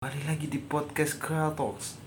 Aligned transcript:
Kembali 0.00 0.32
lagi 0.32 0.48
di 0.48 0.56
podcast 0.56 1.20
Kratos 1.20 2.00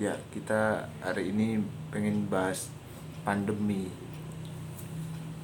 Ya, 0.00 0.16
kita 0.32 0.88
hari 1.04 1.28
ini 1.28 1.60
pengen 1.92 2.24
bahas 2.24 2.72
pandemi. 3.20 3.92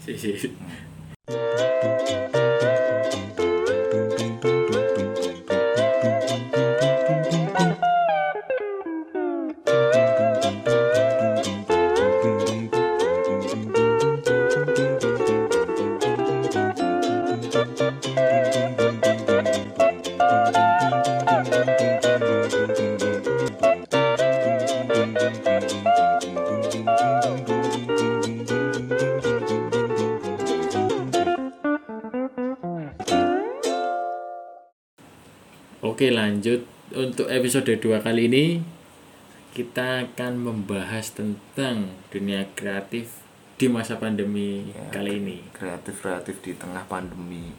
Si, 0.00 0.16
si. 0.16 0.48
Oke 35.98 36.14
lanjut 36.14 36.62
untuk 36.94 37.26
episode 37.26 37.74
2 37.74 38.06
kali 38.06 38.30
ini 38.30 38.62
kita 39.50 40.06
akan 40.06 40.46
membahas 40.46 41.10
tentang 41.10 41.90
dunia 42.14 42.46
kreatif 42.54 43.18
di 43.58 43.66
masa 43.66 43.98
pandemi 43.98 44.70
Ya, 44.70 44.94
kali 44.94 45.18
ini. 45.18 45.42
Kreatif-kreatif 45.50 46.38
di 46.38 46.54
tengah 46.54 46.86
pandemi 46.86 47.50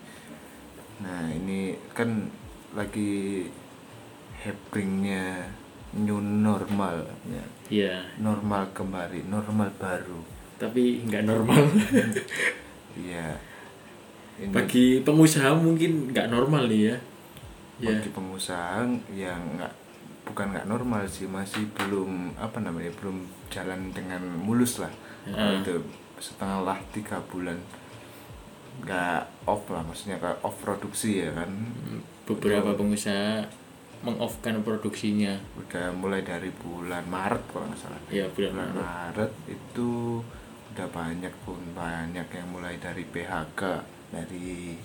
Nah, 1.03 1.27
ini 1.35 1.75
kan 1.91 2.31
lagi 2.80 3.44
happeningnya 4.39 5.44
new 5.99 6.23
normal 6.23 7.11
ya. 7.27 7.44
Ya, 7.67 7.95
Normal 8.23 8.72
kembali, 8.72 9.28
normal 9.28 9.75
baru 9.75 10.23
tapi 10.56 11.03
nggak 11.03 11.28
normal. 11.28 11.59
Iya 12.95 13.35
Bagi 14.56 15.03
pengusaha 15.03 15.59
mungkin 15.59 16.16
nggak 16.16 16.31
normal 16.31 16.72
nih 16.72 16.95
ya. 16.95 17.19
Ya, 17.80 17.95
bagi 17.95 18.09
pengusaha 18.09 18.83
yang 19.09 19.41
nggak 19.55 19.73
bukan 20.23 20.52
nggak 20.52 20.67
normal 20.67 21.08
sih 21.08 21.25
masih 21.25 21.66
belum 21.73 22.35
apa 22.35 22.59
namanya 22.59 22.91
belum 22.95 23.17
jalan 23.49 23.89
dengan 23.89 24.22
mulus 24.38 24.77
lah 24.77 24.91
Ya. 25.23 25.58
itu 25.58 25.80
setengah 26.17 26.63
lah 26.63 26.80
tiga 26.89 27.19
bulan 27.25 27.59
nggak 28.80 29.22
off 29.45 29.67
lah 29.67 29.81
maksudnya 29.81 30.16
kayak 30.17 30.39
off 30.39 30.55
produksi 30.57 31.22
ya 31.22 31.31
kan 31.33 31.52
beberapa 32.23 32.72
pengusaha 32.73 33.44
mengoffkan 34.00 34.63
produksinya. 34.63 35.35
udah 35.59 35.91
mulai 35.91 36.23
dari 36.23 36.47
bulan 36.55 37.03
Maret 37.05 37.44
kalau 37.52 37.67
nggak 37.67 37.80
salah 37.80 38.00
Ya, 38.07 38.31
bulan 38.31 38.52
bulan 38.53 38.69
Maret. 38.72 38.80
Maret 38.80 39.31
itu 39.52 39.89
udah 40.72 40.88
banyak 40.88 41.33
pun 41.44 41.59
banyak 41.73 42.27
yang 42.30 42.47
mulai 42.47 42.80
dari 42.80 43.03
PHK 43.03 43.61
dari 44.09 44.80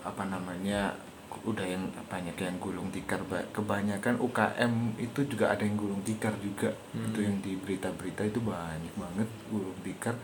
apa 0.00 0.24
namanya 0.24 0.96
udah 1.40 1.62
yang 1.62 1.82
banyak 2.04 2.34
yang 2.34 2.56
gulung 2.58 2.90
tikar 2.90 3.22
Ba- 3.24 3.46
kebanyakan 3.50 4.18
UKM 4.18 4.72
itu 4.96 5.20
juga 5.24 5.50
ada 5.50 5.62
yang 5.62 5.74
gulung 5.74 6.02
tikar 6.02 6.34
juga. 6.38 6.70
Hmm. 6.92 7.08
itu 7.08 7.18
yang 7.22 7.36
di 7.40 7.54
berita-berita 7.54 8.22
itu 8.24 8.40
banyak 8.40 8.94
banget 8.94 9.28
gulung 9.48 9.76
tikar. 9.80 10.14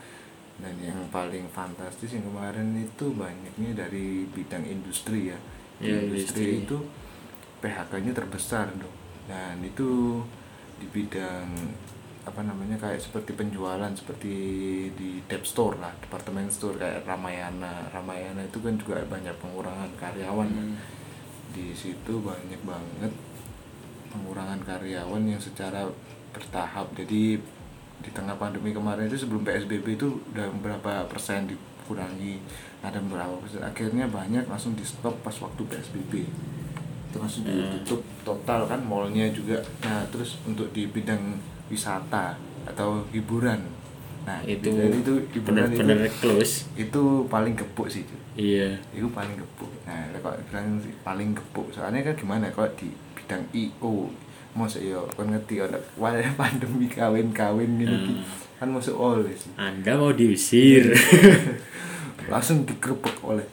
Dan 0.57 0.73
yang 0.81 0.97
paling 1.09 1.47
fantastis 1.49 2.11
yang 2.11 2.25
kemarin 2.25 2.73
itu 2.75 3.13
banyaknya 3.13 3.77
dari 3.77 4.25
bidang 4.27 4.65
industri 4.65 5.29
ya. 5.29 5.39
Ya, 5.77 6.01
industri 6.01 6.57
industri. 6.57 6.65
itu 6.65 6.77
PHK-nya 7.59 8.13
terbesar 8.13 8.73
dong 8.73 8.97
dan 9.27 9.61
itu 9.61 10.21
di 10.77 10.87
bidang 10.87 11.49
apa 12.25 12.41
namanya 12.41 12.75
kayak 12.77 12.99
seperti 12.99 13.33
penjualan 13.33 13.93
seperti 13.93 14.33
di 14.93 15.23
dep 15.23 15.45
store 15.45 15.77
lah 15.77 15.93
departemen 16.01 16.49
store 16.49 16.75
kayak 16.77 17.05
Ramayana. 17.05 17.87
Ramayana 17.91 18.43
itu 18.43 18.59
kan 18.59 18.75
juga 18.75 19.05
banyak 19.05 19.37
pengurangan 19.37 19.91
karyawan 19.95 20.49
Hmm. 20.49 20.75
Di 21.57 21.73
situ 21.73 22.21
banyak 22.21 22.61
banget 22.69 23.09
pengurangan 24.13 24.61
karyawan 24.61 25.25
yang 25.25 25.41
secara 25.41 25.89
bertahap. 26.37 26.93
Jadi 26.93 27.41
di 27.97 28.11
tengah 28.13 28.37
pandemi 28.37 28.77
kemarin 28.77 29.09
itu 29.09 29.25
sebelum 29.25 29.41
PSBB 29.41 29.97
itu 29.97 30.21
udah 30.37 30.53
berapa 30.61 31.09
persen 31.09 31.49
dikurangi 31.49 32.37
ada 32.85 33.01
berapa 33.01 33.41
persen. 33.41 33.65
Akhirnya 33.65 34.05
banyak 34.05 34.45
langsung 34.45 34.77
di 34.77 34.85
stop 34.85 35.17
pas 35.25 35.35
waktu 35.41 35.65
PSBB 35.65 36.13
itu 37.09 37.17
langsung 37.17 37.49
ditutup 37.49 38.05
total 38.29 38.69
kan 38.69 38.85
mallnya 38.85 39.33
juga. 39.33 39.65
Nah 39.89 40.05
terus 40.13 40.37
untuk 40.45 40.69
di 40.77 40.85
bidang 40.85 41.41
wisata 41.73 42.37
atau 42.69 43.09
hiburan 43.17 43.65
nah 44.27 44.43
Itu 44.43 44.75
itu 44.75 45.13
itu 45.25 45.39
benar-benar 45.41 46.03
close. 46.19 46.67
itu 46.75 47.03
paling 47.27 47.55
gepuk 47.55 47.87
sih 47.87 48.03
cuy 48.03 48.19
Iya. 48.37 48.75
itu 48.91 49.07
paling 49.09 49.33
gepuk 49.35 49.71
nah 49.83 50.03
kalau 50.17 50.35
bilang 50.45 50.77
sih 50.79 50.91
paling 51.01 51.31
gepuk 51.33 51.71
soalnya 51.71 52.03
kan 52.03 52.15
gimana 52.15 52.51
kalau 52.51 52.67
di 52.75 52.91
bidang 53.15 53.47
IO 53.51 54.11
masa 54.53 54.79
yo 54.79 55.07
kan 55.17 55.27
ngerti 55.27 55.61
ada 55.61 55.79
wah 55.95 56.11
pandemi 56.35 56.87
kawin 56.87 57.31
kawin 57.31 57.77
gini 57.77 57.95
Hmm. 57.97 58.21
kan 58.59 58.69
masuk 58.69 58.93
oleh 58.95 59.31
sih 59.33 59.53
Anda 59.55 59.95
mau 59.95 60.11
diusir. 60.11 60.91
langsung 62.27 62.65
digerebek 62.65 63.23
oleh 63.23 63.47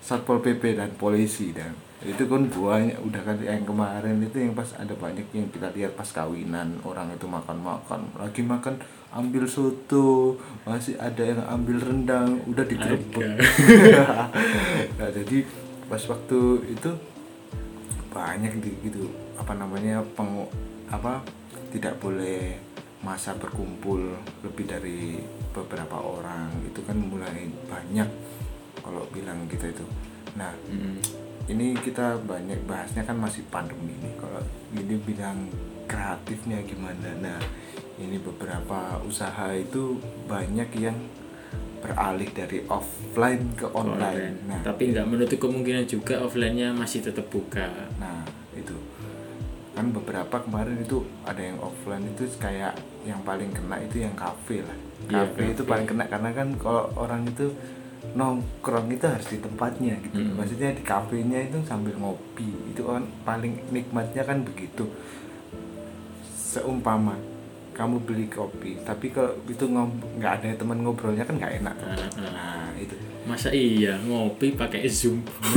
satpol 0.00 0.40
pp 0.40 0.74
dan 0.74 0.90
polisi 0.94 1.50
dan 1.50 1.72
itu 2.00 2.24
kan 2.24 2.44
banyak 2.44 2.96
udah 2.98 3.22
kan 3.22 3.36
yang 3.38 3.62
kemarin 3.62 4.16
itu 4.18 4.36
yang 4.38 4.52
pas 4.52 4.72
ada 4.74 4.92
banyak 4.94 5.24
yang 5.30 5.48
kita 5.48 5.68
lihat 5.70 5.92
pas 5.92 6.08
kawinan 6.08 6.80
orang 6.82 7.08
itu 7.10 7.24
makan 7.24 7.60
makan 7.60 8.00
lagi 8.14 8.40
makan 8.42 8.80
ambil 9.10 9.44
soto 9.50 10.38
masih 10.62 10.94
ada 10.98 11.22
yang 11.22 11.42
ambil 11.50 11.82
rendang 11.82 12.38
udah 12.46 12.62
digerebek 12.62 13.42
nah, 14.98 15.10
jadi 15.10 15.38
pas 15.90 16.02
waktu 16.06 16.38
itu 16.70 16.90
banyak 18.10 18.62
di 18.62 18.70
gitu 18.86 19.10
apa 19.38 19.54
namanya 19.54 20.02
peng 20.14 20.46
apa 20.90 21.22
tidak 21.70 21.98
boleh 22.02 22.58
masa 23.00 23.32
berkumpul 23.38 24.18
lebih 24.44 24.66
dari 24.68 25.16
beberapa 25.56 25.96
orang. 25.96 26.52
Itu 26.68 26.84
kan 26.84 27.00
mulai 27.00 27.48
banyak 27.70 28.08
kalau 28.84 29.06
bilang 29.14 29.48
kita 29.48 29.72
itu. 29.72 29.86
Nah 30.36 30.52
Hmm. 30.68 31.00
ini 31.48 31.74
kita 31.74 32.20
banyak 32.22 32.60
bahasnya 32.68 33.02
kan 33.02 33.16
masih 33.18 33.42
pandemi 33.48 33.96
nih 33.98 34.14
kalau 34.20 34.42
ini 34.76 34.94
bidang 35.00 35.48
kreatifnya 35.88 36.60
gimana? 36.66 37.08
Nah 37.18 37.38
ini 38.00 38.16
beberapa 38.16 38.98
usaha 39.04 39.52
itu 39.52 40.00
banyak 40.24 40.70
yang 40.80 40.96
beralih 41.80 42.28
dari 42.36 42.60
offline 42.68 43.56
ke 43.56 43.64
online, 43.72 44.36
nah 44.44 44.60
Tapi 44.60 44.92
nggak 44.92 45.06
menutup 45.08 45.38
kemungkinan 45.40 45.88
juga 45.88 46.20
offline-nya 46.20 46.76
masih 46.76 47.00
tetap 47.00 47.24
buka. 47.32 47.72
Nah, 47.96 48.20
itu 48.52 48.76
kan 49.72 49.88
beberapa 49.88 50.44
kemarin 50.44 50.76
itu 50.76 51.00
ada 51.24 51.40
yang 51.40 51.56
offline 51.56 52.04
itu 52.12 52.28
kayak 52.36 52.76
yang 53.08 53.24
paling 53.24 53.48
kena 53.48 53.80
itu 53.80 54.04
yang 54.04 54.12
kafe 54.12 54.60
lah. 54.60 54.76
Iya, 55.08 55.24
Kafe 55.24 55.56
itu 55.56 55.62
kafe. 55.64 55.70
paling 55.72 55.86
kena 55.88 56.04
karena 56.04 56.30
kan 56.36 56.48
kalau 56.60 56.84
orang 57.00 57.24
itu 57.24 57.48
nongkrong 58.12 58.92
itu 58.92 59.04
harus 59.08 59.28
di 59.32 59.40
tempatnya 59.40 59.96
gitu. 60.04 60.20
Hmm. 60.20 60.36
Maksudnya 60.36 60.76
di 60.76 60.84
kafenya 60.84 61.48
itu 61.48 61.64
sambil 61.64 61.96
ngopi. 61.96 62.76
Itu 62.76 62.92
kan 62.92 63.08
paling 63.24 63.56
nikmatnya 63.72 64.20
kan 64.28 64.44
begitu. 64.44 64.84
Seumpama 66.36 67.16
kamu 67.80 67.96
beli 68.04 68.28
kopi, 68.28 68.76
tapi 68.84 69.08
kalau 69.08 69.32
itu 69.48 69.64
nggak 69.64 70.32
ada 70.36 70.52
teman 70.52 70.84
ngobrolnya 70.84 71.24
kan 71.24 71.32
nggak 71.34 71.64
enak. 71.64 71.74
Nah, 71.74 71.96
nah. 71.96 72.28
Nah, 72.28 72.68
itu. 72.76 72.92
Masa 73.24 73.48
iya 73.48 73.96
ngopi 73.96 74.52
pakai 74.52 74.84
Zoom? 74.84 75.24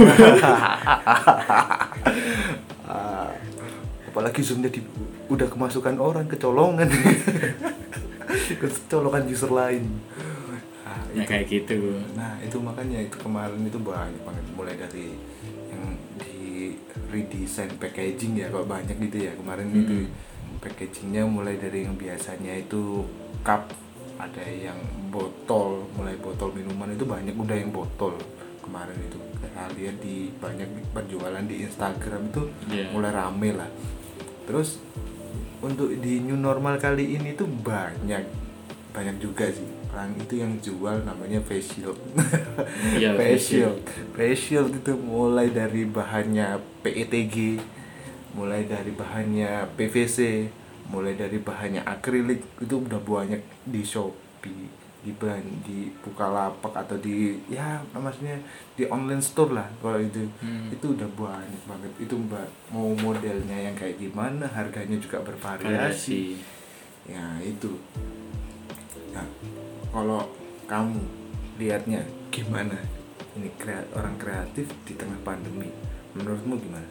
Apalagi 4.13 4.45
zoomnya 4.45 4.69
di, 4.69 4.77
udah 5.25 5.49
kemasukan 5.49 5.97
orang 5.97 6.29
kecolongan 6.29 6.85
kecolongan 8.61 9.25
user 9.25 9.49
lain 9.49 9.89
nah, 10.85 11.01
Ya 11.17 11.25
itu. 11.25 11.29
kayak 11.33 11.45
gitu. 11.49 11.97
nah 12.13 12.37
itu 12.37 12.61
makanya 12.61 13.01
itu 13.01 13.17
kemarin 13.17 13.57
itu 13.65 13.81
banyak 13.81 14.21
banget 14.21 14.45
mulai 14.53 14.77
dari 14.77 15.17
yang 15.73 15.97
di 16.21 16.77
redesign 17.09 17.73
packaging 17.81 18.37
ya 18.37 18.53
kalau 18.53 18.69
banyak 18.69 18.93
gitu 19.01 19.17
ya 19.25 19.33
kemarin 19.33 19.73
Hmm. 19.73 19.81
itu 19.81 19.97
packagingnya 20.63 21.27
mulai 21.27 21.59
dari 21.59 21.83
yang 21.83 21.93
biasanya 21.93 22.55
itu 22.55 23.03
cup 23.43 23.67
ada 24.15 24.43
yang 24.47 24.79
botol 25.11 25.83
mulai 25.93 26.15
botol 26.15 26.55
minuman 26.55 26.87
itu 26.89 27.03
banyak 27.03 27.35
udah 27.35 27.57
yang 27.59 27.69
botol 27.69 28.15
kemarin 28.63 28.95
itu. 28.97 29.19
Lihat 29.53 29.99
di 29.99 30.31
banyak 30.33 30.65
penjualan 30.91 31.43
di 31.43 31.61
Instagram 31.61 32.31
itu 32.31 32.43
Iya. 32.71 32.87
mulai 32.89 33.11
rame 33.11 33.51
lah. 33.51 33.67
Terus 34.47 34.79
untuk 35.59 35.91
di 35.93 36.19
new 36.19 36.35
normal 36.35 36.79
kali 36.79 37.15
ini 37.15 37.35
tuh 37.35 37.47
banyak 37.47 38.23
banyak 38.89 39.15
juga 39.19 39.51
sih. 39.51 39.67
Orang 39.91 40.15
itu 40.15 40.39
yang 40.39 40.57
jual 40.57 41.03
namanya 41.03 41.43
face 41.43 41.75
shield. 41.75 41.99
Iya, 42.95 43.13
face 43.19 43.43
shield. 43.45 43.77
face 44.15 44.39
shield 44.41 44.71
itu 44.71 44.95
mulai 44.95 45.51
dari 45.51 45.83
bahannya 45.83 46.57
PETG 46.81 47.59
mulai 48.33 48.65
dari 48.65 48.91
bahannya 48.93 49.69
PVC 49.77 50.49
mulai 50.89 51.15
dari 51.15 51.39
bahannya 51.39 51.85
akrilik 51.85 52.59
itu 52.59 52.75
udah 52.83 52.99
banyak 52.99 53.39
di 53.63 53.81
Shopee 53.85 54.83
di 55.03 55.11
ban 55.19 55.43
di 55.67 55.91
Bukalapak 55.99 56.71
atau 56.71 56.95
di 56.95 57.35
ya 57.51 57.83
maksudnya 57.91 58.39
di 58.79 58.87
online 58.87 59.19
store 59.19 59.51
lah 59.51 59.67
kalau 59.83 59.99
itu. 59.99 60.23
Hmm. 60.39 60.71
itu 60.71 60.95
udah 60.95 61.09
banyak 61.11 61.61
banget. 61.67 61.91
Itu 61.99 62.15
mbak 62.15 62.47
mau 62.71 62.87
modelnya 62.95 63.67
yang 63.67 63.75
kayak 63.75 63.99
gimana 63.99 64.47
harganya 64.47 64.95
juga 64.95 65.19
bervariasi. 65.19 65.75
Variasi. 65.75 66.23
Ya 67.03 67.23
itu. 67.43 67.75
Nah 69.11 69.27
kalau 69.91 70.23
kamu 70.71 71.03
lihatnya 71.59 72.07
gimana? 72.31 72.79
Ini 73.35 73.51
krea- 73.59 73.89
orang 73.99 74.15
kreatif 74.15 74.71
di 74.87 74.95
tengah 74.95 75.19
pandemi. 75.27 75.67
Menurutmu 76.15 76.55
gimana 76.63 76.87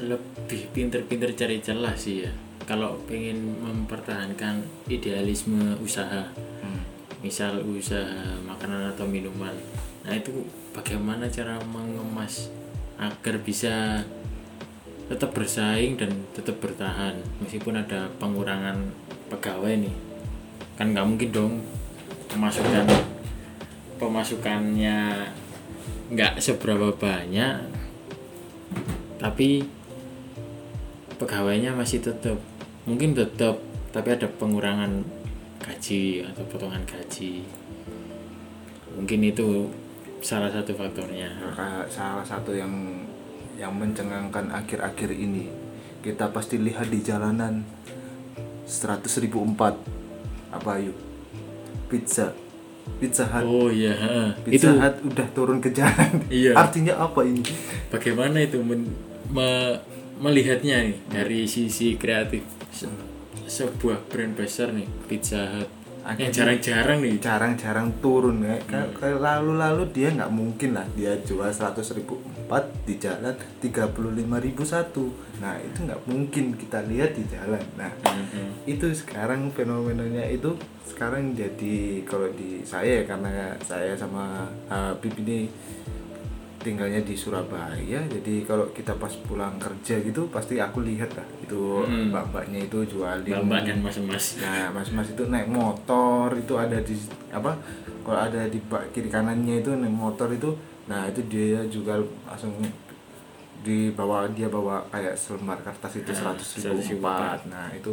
lebih 0.00 0.70
pinter-pinter 0.74 1.30
cari 1.34 1.62
celah 1.62 1.94
sih 1.94 2.26
ya. 2.26 2.32
Kalau 2.64 2.96
pengen 3.04 3.60
mempertahankan 3.60 4.64
idealisme 4.88 5.76
usaha 5.84 6.32
hmm. 6.34 6.82
misal 7.20 7.60
usaha 7.62 8.40
makanan 8.42 8.96
atau 8.96 9.04
minuman. 9.04 9.52
Nah 10.02 10.16
itu 10.16 10.44
bagaimana 10.72 11.28
cara 11.28 11.60
mengemas 11.60 12.48
agar 12.96 13.36
bisa 13.44 14.02
tetap 15.04 15.36
bersaing 15.36 16.00
dan 16.00 16.08
tetap 16.32 16.56
bertahan 16.64 17.20
meskipun 17.44 17.76
ada 17.76 18.08
pengurangan 18.16 18.90
pegawai 19.28 19.76
nih. 19.76 19.94
Kan 20.80 20.96
nggak 20.96 21.06
mungkin 21.06 21.30
dong 21.30 21.54
pemasukan 22.32 22.88
pemasukannya 24.00 25.30
nggak 26.10 26.36
seberapa 26.40 26.92
banyak 26.96 27.84
tapi 29.24 29.64
pegawainya 31.16 31.74
masih 31.74 32.02
tetap 32.02 32.38
mungkin 32.84 33.16
tetap 33.16 33.58
tapi 33.94 34.10
ada 34.10 34.26
pengurangan 34.26 35.06
gaji 35.62 36.26
atau 36.26 36.42
potongan 36.50 36.82
gaji. 36.84 37.46
Mungkin 38.94 39.20
itu 39.24 39.70
salah 40.20 40.50
satu 40.50 40.74
faktornya. 40.76 41.30
Salah 41.88 42.26
satu 42.26 42.52
yang 42.52 42.70
yang 43.54 43.70
mencengangkan 43.70 44.50
akhir-akhir 44.50 45.14
ini 45.14 45.46
kita 46.02 46.28
pasti 46.34 46.58
lihat 46.58 46.90
di 46.90 47.00
jalanan 47.00 47.64
100.004 48.66 49.32
apa 50.52 50.72
yuk 50.82 50.98
pizza. 51.88 52.34
Pizza 53.00 53.24
hut. 53.24 53.44
Oh 53.46 53.68
iya 53.72 53.94
pizza 54.44 54.68
itu 54.68 54.68
hut 54.76 54.94
udah 55.08 55.26
turun 55.32 55.58
ke 55.62 55.72
jalan. 55.72 56.20
Iya. 56.28 56.52
artinya 56.58 57.00
apa 57.00 57.24
ini? 57.24 57.40
Bagaimana 57.88 58.42
itu 58.44 58.60
men- 58.60 58.92
me- 59.32 59.80
melihatnya 60.16 60.82
nih 60.82 60.98
dari 61.06 61.40
sisi 61.44 61.94
kreatif. 61.94 62.42
Se- 62.70 63.12
sebuah 63.44 64.08
brand 64.08 64.34
besar 64.34 64.72
nih 64.72 64.88
Pizza 65.04 65.42
Hut. 65.50 65.70
Yang 66.04 66.36
jarang-jarang 66.36 67.00
nih. 67.00 67.16
jarang-jarang 67.16 67.88
turun 68.04 68.44
ya 68.44 68.60
Hmm. 68.68 68.92
Lalu-lalu 69.16 69.88
dia 69.88 70.12
nggak 70.12 70.28
mungkin 70.28 70.76
lah 70.76 70.84
dia 70.92 71.16
jual 71.18 71.48
100.000 71.48 71.96
ribu 71.96 72.20
empat 72.20 72.68
di 72.84 73.00
jalan 73.00 73.32
35.000 73.64 74.60
satu. 74.62 75.08
Nah 75.40 75.56
itu 75.56 75.80
nggak 75.80 76.04
mungkin 76.04 76.52
kita 76.54 76.84
lihat 76.84 77.16
di 77.16 77.24
jalan. 77.24 77.64
Nah 77.74 77.88
Mhm. 78.04 78.68
itu 78.68 78.92
sekarang 78.92 79.48
fenomenanya 79.48 80.28
itu 80.28 80.52
sekarang 80.84 81.32
jadi 81.32 82.04
kalau 82.04 82.28
di 82.30 82.60
saya 82.62 83.00
ya, 83.00 83.04
karena 83.08 83.32
saya 83.64 83.96
sama 83.96 84.44
Habib 84.68 85.16
ini 85.18 85.48
tinggalnya 86.64 86.98
di 87.00 87.12
Surabaya 87.12 88.00
jadi 88.00 88.34
kalau 88.42 88.64
kita 88.72 88.96
pas 88.96 89.12
pulang 89.20 89.54
kerja 89.56 90.00
gitu 90.00 90.26
pasti 90.26 90.56
aku 90.56 90.80
lihat 90.80 91.12
lah 91.12 91.26
itu 91.38 91.84
Hmm. 91.84 92.08
mbak-mbaknya 92.08 92.64
itu 92.64 92.80
jualin 92.88 93.44
mbak 93.44 93.60
dan 93.62 93.78
mas-mas 93.78 94.40
Nah, 94.40 94.72
mas-mas 94.72 95.12
itu 95.12 95.22
naik 95.26 95.46
motor 95.46 96.32
itu 96.32 96.56
ada 96.56 96.80
di 96.80 96.96
apa? 97.28 97.52
Kalau 98.00 98.16
ada 98.18 98.48
di 98.48 98.56
bak 98.62 98.88
kiri 98.90 99.06
kanannya 99.06 99.60
itu 99.60 99.70
naik 99.70 99.92
motor 99.92 100.28
itu, 100.28 100.56
nah 100.84 101.04
itu 101.04 101.20
dia 101.24 101.60
juga 101.66 102.00
langsung 102.24 102.52
dibawa 103.60 104.28
dia 104.28 104.46
bawa 104.46 104.84
kayak 104.88 105.14
selembar 105.14 105.56
kertas 105.60 105.96
itu 105.96 106.10
Nah, 106.10 106.18
seratus 106.34 106.48
ribu 106.58 106.80
100.000 106.80 107.00
empat. 107.00 107.38
Nah 107.48 107.68
itu 107.72 107.92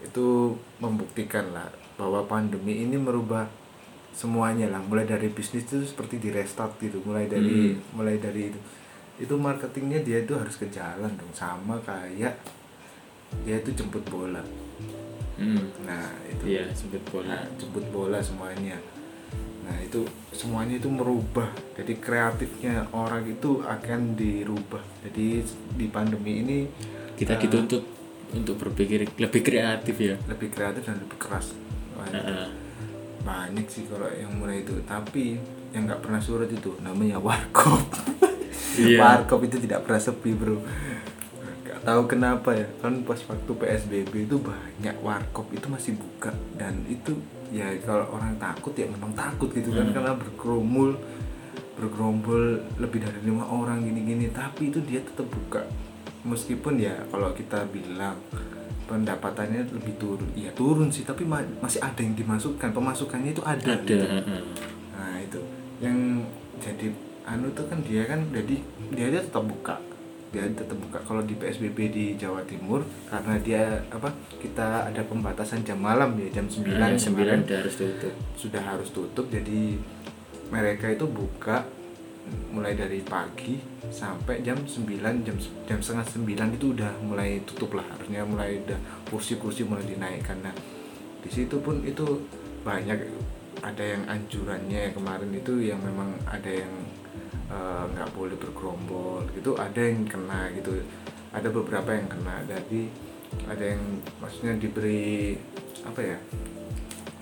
itu 0.00 0.26
membuktikan 0.78 1.50
lah 1.50 1.66
bahwa 1.94 2.24
pandemi 2.24 2.80
ini 2.80 2.96
merubah 2.96 3.44
semuanya 4.14 4.70
lah. 4.70 4.80
Mulai 4.82 5.06
dari 5.06 5.28
bisnis 5.30 5.66
itu 5.66 5.82
seperti 5.86 6.18
di 6.18 6.30
restart 6.34 6.78
gitu. 6.82 7.00
Mulai 7.02 7.26
dari 7.30 7.74
mulai 7.94 8.16
dari 8.18 8.50
itu 8.50 8.60
itu 9.20 9.34
marketingnya 9.36 10.00
dia 10.00 10.24
itu 10.24 10.32
harus 10.32 10.56
ke 10.56 10.64
jalan 10.72 11.12
dong 11.12 11.28
sama 11.36 11.76
kayak 11.84 12.40
dia 13.44 13.56
itu 13.60 13.70
jemput 13.76 14.02
bola. 14.08 14.40
Hmm. 15.36 15.72
Nah, 15.84 16.08
itu 16.28 16.56
iya 16.56 16.68
sebut 16.72 17.00
bola 17.08 17.32
nah, 17.32 17.44
jemput 17.60 17.84
bola 17.92 18.18
semuanya. 18.20 18.80
Nah, 19.64 19.76
itu 19.84 20.02
semuanya 20.32 20.80
itu 20.80 20.88
merubah. 20.88 21.52
Jadi 21.76 22.00
kreatifnya 22.00 22.88
orang 22.96 23.28
itu 23.28 23.60
akan 23.60 24.16
dirubah. 24.16 24.82
Jadi 25.04 25.44
di 25.76 25.86
pandemi 25.92 26.40
ini 26.42 26.58
kita 27.16 27.36
eh, 27.36 27.40
dituntut 27.44 27.84
untuk 28.32 28.56
berpikir 28.56 29.04
lebih 29.18 29.42
kreatif 29.42 29.96
ya 29.98 30.16
lebih 30.30 30.48
kreatif 30.48 30.82
dan 30.88 30.96
lebih 30.96 31.18
keras. 31.20 31.52
Itu 31.52 32.16
Heeh. 32.16 32.48
Banyak 33.30 33.66
sih 33.70 33.86
kalau 33.86 34.10
yang 34.10 34.34
mulai 34.34 34.66
itu. 34.66 34.74
Tapi 34.82 35.38
yang 35.70 35.86
nggak 35.86 36.02
pernah 36.02 36.18
surut 36.18 36.50
itu 36.50 36.74
namanya 36.82 37.22
warkop. 37.22 37.86
Iya. 38.70 39.02
warkop 39.02 39.42
itu 39.44 39.58
tidak 39.60 39.82
pernah 39.82 39.98
sepi, 39.98 40.30
Bro. 40.30 40.62
Gak 41.66 41.82
tahu 41.82 42.06
kenapa 42.06 42.54
ya. 42.54 42.64
Kan 42.78 43.02
pas 43.02 43.18
waktu 43.18 43.50
PSBB 43.50 44.24
itu 44.24 44.38
banyak 44.38 44.96
warkop 45.02 45.50
itu 45.50 45.66
masih 45.66 45.98
buka 45.98 46.30
dan 46.54 46.78
itu 46.86 47.12
ya 47.50 47.66
kalau 47.82 48.06
orang 48.14 48.38
takut 48.38 48.70
ya 48.72 48.86
memang 48.86 49.10
takut 49.12 49.50
gitu 49.50 49.74
kan 49.74 49.84
Hmm. 49.84 49.92
karena 49.92 50.12
berkerumul 50.14 50.94
bergerombol 51.74 52.62
lebih 52.78 53.02
dari 53.02 53.20
lima 53.24 53.42
orang 53.42 53.82
gini-gini 53.82 54.30
tapi 54.30 54.70
itu 54.70 54.78
dia 54.80 55.02
tetap 55.02 55.26
buka 55.26 55.66
meskipun 56.22 56.78
ya 56.78 56.94
kalau 57.10 57.34
kita 57.34 57.66
bilang 57.66 58.16
pendapatannya 58.90 59.70
lebih 59.70 59.94
turun. 59.96 60.26
Iya 60.34 60.50
turun 60.52 60.90
sih 60.90 61.02
tapi 61.02 61.22
ma- 61.22 61.46
masih 61.60 61.78
ada 61.78 61.96
yang 61.96 62.12
dimasukkan. 62.12 62.68
Pemasukannya 62.70 63.30
itu 63.30 63.42
ada, 63.42 63.62
ada 63.62 63.78
gitu. 63.80 64.02
nah 64.90 65.14
itu 65.16 65.38
yang 65.78 65.96
jadi 66.58 66.90
anu 67.24 67.46
tuh 67.50 67.64
kan 67.64 67.78
dia 67.80 68.02
kan 68.04 68.18
jadi 68.28 68.58
dia 68.90 69.06
dia 69.08 69.22
tetap 69.22 69.46
buka. 69.46 69.78
Dia 70.30 70.46
tetap 70.46 70.74
buka. 70.76 70.98
Kalau 71.00 71.22
di 71.22 71.34
PSBB 71.34 71.78
di 71.88 72.04
Jawa 72.14 72.42
Timur 72.44 72.82
karena 73.06 73.34
dia 73.38 73.62
apa 73.88 74.10
kita 74.36 74.86
ada 74.86 75.02
pembatasan 75.02 75.62
jam 75.62 75.78
malam 75.78 76.14
ya 76.16 76.30
jam 76.32 76.46
9 76.46 76.66
Nah, 76.68 76.90
jam 76.92 77.14
kemarin. 77.14 77.42
9 77.42 77.46
udah 77.46 77.56
harus 77.56 77.74
tutup. 77.76 78.14
Sudah 78.34 78.62
harus 78.64 78.88
tutup 78.90 79.26
jadi 79.26 79.78
mereka 80.48 80.86
itu 80.88 81.06
buka 81.06 81.62
mulai 82.50 82.74
dari 82.74 83.00
pagi 83.02 83.58
sampai 83.90 84.42
jam 84.42 84.58
9 84.58 84.86
jam 85.26 85.36
jam 85.66 85.78
setengah 85.78 86.06
9 86.06 86.56
itu 86.58 86.66
udah 86.74 86.92
mulai 87.02 87.42
tutup 87.46 87.78
lah. 87.78 87.86
Harusnya 87.96 88.26
mulai 88.26 88.60
udah 88.62 88.78
kursi-kursi 89.08 89.66
mulai 89.66 89.86
dinaikkan. 89.86 90.38
Nah 90.42 90.54
di 91.20 91.30
situ 91.30 91.60
pun 91.62 91.82
itu 91.86 92.04
banyak 92.66 92.98
ada 93.60 93.84
yang 93.84 94.02
anjurannya 94.08 94.92
kemarin 94.96 95.32
itu 95.36 95.60
yang 95.60 95.80
memang 95.84 96.16
ada 96.24 96.48
yang 96.48 96.72
eh, 97.48 97.84
nggak 97.96 98.10
boleh 98.16 98.36
bergerombol 98.36 99.24
gitu 99.36 99.54
ada 99.56 99.80
yang 99.80 100.06
kena 100.06 100.50
gitu. 100.56 100.80
Ada 101.30 101.48
beberapa 101.50 101.94
yang 101.94 102.10
kena. 102.10 102.42
Jadi 102.46 102.90
ada 103.46 103.62
yang 103.62 103.82
maksudnya 104.18 104.58
diberi 104.58 105.38
apa 105.86 106.00
ya 106.02 106.18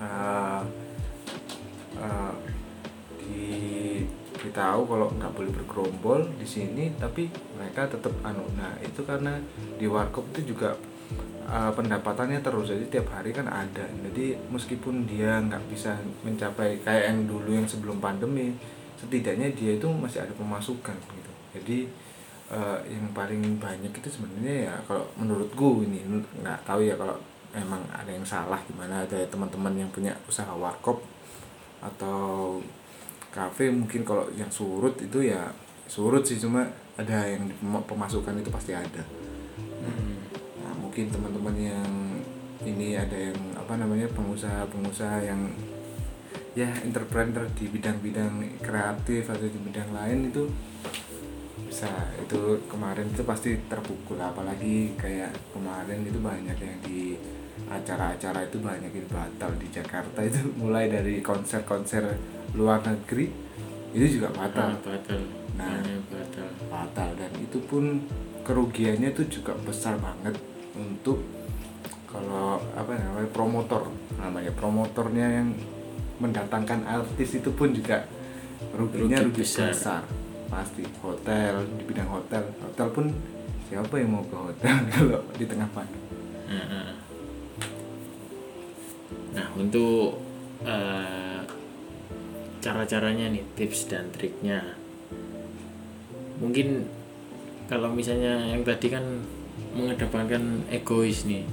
eh, 0.01 0.63
eh, 2.01 2.33
diberitahu 4.39 4.87
kalau 4.87 5.11
nggak 5.19 5.35
boleh 5.35 5.51
bergerombol 5.51 6.23
di 6.39 6.47
sini 6.47 6.95
tapi 6.95 7.27
mereka 7.59 7.91
tetap 7.91 8.15
anu. 8.23 8.47
Nah 8.55 8.79
itu 8.79 9.03
karena 9.03 9.35
di 9.51 9.91
warkop 9.91 10.31
itu 10.31 10.55
juga 10.55 10.79
eh, 11.51 11.73
pendapatannya 11.75 12.39
terus. 12.39 12.71
Jadi 12.71 12.87
tiap 12.87 13.11
hari 13.11 13.35
kan 13.35 13.51
ada. 13.51 13.83
Jadi 13.83 14.39
meskipun 14.55 15.11
dia 15.11 15.43
nggak 15.43 15.67
bisa 15.67 15.99
mencapai 16.23 16.79
kayak 16.87 17.11
yang 17.11 17.27
dulu 17.27 17.51
yang 17.51 17.67
sebelum 17.67 17.99
pandemi 17.99 18.55
setidaknya 18.95 19.51
dia 19.59 19.75
itu 19.75 19.91
masih 19.91 20.23
ada 20.23 20.33
pemasukan 20.39 20.95
gitu. 20.95 21.33
Jadi 21.59 21.79
eh, 22.55 22.79
yang 22.87 23.11
paling 23.11 23.59
banyak 23.59 23.91
itu 23.91 24.07
sebenarnya 24.07 24.71
ya 24.71 24.75
kalau 24.87 25.03
menurutku 25.19 25.83
ini 25.83 26.07
nggak 26.47 26.63
tahu 26.63 26.87
ya 26.87 26.95
kalau 26.95 27.19
emang 27.59 27.83
ada 27.91 28.15
yang 28.15 28.23
salah 28.23 28.63
gimana. 28.71 29.03
Ada 29.03 29.27
teman-teman 29.27 29.75
yang 29.75 29.91
punya 29.91 30.15
usaha 30.31 30.55
warkop 30.55 31.03
atau 31.79 32.59
kafe 33.39 33.71
mungkin 33.71 34.03
kalau 34.03 34.27
yang 34.35 34.51
surut 34.51 34.99
itu 34.99 35.31
ya 35.31 35.47
surut 35.87 36.27
sih 36.27 36.43
cuma 36.43 36.67
ada 36.99 37.23
yang 37.31 37.47
pem- 37.47 37.87
pemasukan 37.87 38.35
itu 38.43 38.51
pasti 38.51 38.75
ada. 38.75 39.03
Nah, 40.59 40.75
mungkin 40.83 41.07
teman-teman 41.07 41.55
yang 41.55 41.93
ini 42.67 42.99
ada 42.99 43.15
yang 43.15 43.39
apa 43.55 43.79
namanya 43.79 44.11
pengusaha-pengusaha 44.11 45.23
yang 45.23 45.47
ya 46.59 46.67
entrepreneur 46.83 47.47
di 47.55 47.71
bidang-bidang 47.71 48.59
kreatif 48.59 49.31
atau 49.31 49.47
di 49.47 49.61
bidang 49.63 49.95
lain 49.95 50.35
itu 50.35 50.51
bisa 51.71 51.87
itu 52.19 52.67
kemarin 52.67 53.07
itu 53.15 53.23
pasti 53.23 53.55
terpukul. 53.71 54.19
Apalagi 54.19 54.99
kayak 54.99 55.31
kemarin 55.55 56.03
itu 56.03 56.19
banyak 56.19 56.59
yang 56.59 56.79
di 56.83 57.15
acara-acara 57.71 58.51
itu 58.51 58.59
banyak 58.59 58.91
yang 58.91 59.09
batal 59.15 59.55
di 59.55 59.71
Jakarta. 59.71 60.19
Itu 60.27 60.51
mulai 60.59 60.91
dari 60.91 61.23
konser-konser 61.23 62.19
luar 62.53 62.81
negeri 62.81 63.29
itu 63.91 64.19
juga 64.19 64.29
batal 64.33 64.69
Ah, 64.71 64.79
batal 64.79 65.21
Nah. 65.59 65.83
Batal 66.07 66.49
batal 66.69 67.09
dan 67.15 67.33
itu 67.37 67.59
pun 67.61 67.99
kerugiannya 68.43 69.11
itu 69.11 69.27
juga 69.29 69.53
besar 69.59 69.99
banget 69.99 70.39
untuk 70.73 71.19
kalau 72.07 72.57
apa 72.73 72.95
namanya 72.95 73.29
promotor 73.29 73.91
namanya 74.17 74.49
promotornya 74.51 75.27
yang 75.35 75.49
mendatangkan 76.17 76.81
artis 76.85 77.37
itu 77.37 77.51
pun 77.51 77.71
juga 77.71 78.07
ruginya 78.73 79.19
Rugi 79.19 79.27
rugi 79.29 79.43
besar. 79.43 79.69
besar. 79.71 80.03
pasti 80.49 80.81
hotel 80.99 81.61
di 81.77 81.83
bidang 81.85 82.09
hotel 82.09 82.41
hotel 82.59 82.89
pun 82.89 83.07
siapa 83.65 83.95
yang 83.95 84.11
mau 84.11 84.25
ke 84.25 84.33
hotel 84.35 84.77
kalau 84.95 85.21
di 85.35 85.45
tengah 85.45 85.69
pandemi 85.69 86.07
Nah, 86.49 86.65
nah. 86.65 86.89
Nah, 89.29 89.47
untuk 89.55 90.17
eh, 90.65 91.28
cara-caranya 92.69 93.33
nih, 93.33 93.45
tips 93.57 93.89
dan 93.89 94.13
triknya. 94.13 94.77
Mungkin 96.39 96.85
kalau 97.65 97.89
misalnya 97.97 98.45
yang 98.53 98.61
tadi 98.61 98.93
kan 98.93 99.25
mengedepankan 99.73 100.69
egois 100.69 101.25
nih, 101.25 101.49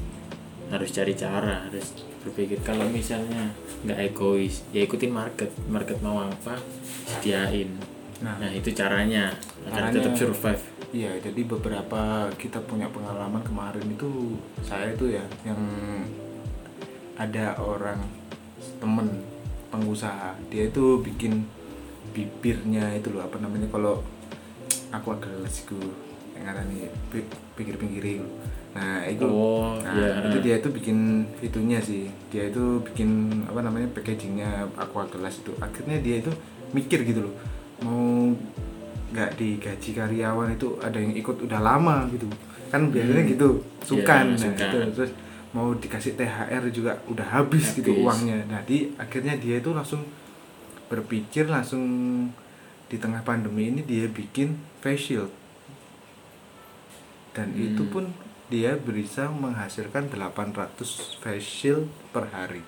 harus 0.68 0.92
cari 0.92 1.16
cara, 1.16 1.72
harus 1.72 2.04
berpikir. 2.20 2.60
Kalau 2.68 2.84
misalnya 2.92 3.56
nggak 3.88 4.12
egois, 4.12 4.68
ya 4.76 4.84
ikutin 4.84 5.16
market, 5.16 5.56
market 5.72 6.04
mau 6.04 6.20
apa, 6.20 6.60
sediain. 7.08 7.72
Nah. 8.20 8.36
Nah, 8.40 8.52
itu 8.52 8.76
caranya 8.76 9.32
agar 9.72 9.88
Caranya- 9.88 9.96
tetap 9.96 10.14
survive. 10.20 10.64
Iya, 10.96 11.12
jadi 11.20 11.42
beberapa 11.44 12.32
kita 12.40 12.64
punya 12.64 12.88
pengalaman 12.88 13.44
kemarin 13.44 13.84
itu 13.84 14.40
saya 14.64 14.96
itu 14.96 15.12
ya 15.12 15.26
yang 15.44 15.60
ada 17.20 17.60
orang 17.60 18.00
temen 18.80 19.35
pengusaha 19.76 20.32
dia 20.48 20.64
itu 20.66 21.00
bikin 21.00 21.44
bibirnya 22.12 22.96
itu 22.96 23.12
loh 23.12 23.22
apa 23.22 23.38
namanya 23.38 23.68
kalau 23.68 24.00
aku 24.90 25.08
agak 25.12 25.32
lesiku 25.42 25.76
yang 26.34 26.48
ada 26.48 26.64
nih 26.66 26.88
pinggir-pinggir 27.54 28.04
itu. 28.20 28.28
Nah 28.72 29.04
itu 29.04 29.24
Oh, 29.24 29.80
nah, 29.80 29.96
iya. 29.96 30.20
itu 30.28 30.38
dia 30.42 30.56
itu 30.60 30.68
bikin 30.68 30.98
itunya 31.40 31.80
sih 31.80 32.08
dia 32.28 32.48
itu 32.48 32.84
bikin 32.84 33.08
apa 33.46 33.60
namanya 33.60 33.88
packagingnya 33.90 34.68
aqua 34.76 35.08
gelas 35.08 35.40
itu 35.40 35.52
akhirnya 35.58 36.00
dia 36.00 36.20
itu 36.20 36.32
mikir 36.72 37.04
gitu 37.04 37.24
loh 37.24 37.34
mau 37.80 38.32
nggak 39.12 39.40
digaji 39.40 39.90
karyawan 39.92 40.52
itu 40.52 40.76
ada 40.80 41.00
yang 41.00 41.16
ikut 41.16 41.40
udah 41.40 41.60
lama 41.60 42.04
gitu 42.12 42.28
kan 42.68 42.92
biasanya 42.92 43.24
Hmm. 43.24 43.32
gitu 43.32 43.48
sukan 43.82 44.24
Iya, 44.28 44.36
nah, 44.36 44.40
sukan. 44.44 44.60
gitu. 44.60 44.78
terus 44.92 45.12
mau 45.56 45.72
dikasih 45.72 46.14
THR 46.14 46.68
juga 46.70 47.00
udah 47.08 47.24
habis, 47.34 47.72
gitu 47.74 47.88
Habis. 47.90 48.04
uangnya 48.04 48.44
nah 48.46 48.60
di 48.62 48.92
akhirnya 48.96 49.34
dia 49.36 49.56
itu 49.56 49.72
langsung 49.72 50.04
berpikir 50.86 51.48
langsung 51.48 51.82
di 52.86 52.98
tengah 52.98 53.24
pandemi 53.24 53.72
ini 53.72 53.82
dia 53.82 54.06
bikin 54.06 54.54
face 54.78 55.10
shield 55.10 55.32
dan 57.32 57.50
Hmm. 57.50 57.66
itu 57.66 57.84
pun 57.86 58.12
dia 58.46 58.76
bisa 58.76 59.28
menghasilkan 59.28 60.08
800 60.08 60.86
face 61.18 61.42
shield 61.42 61.88
per 62.12 62.30
hari 62.30 62.62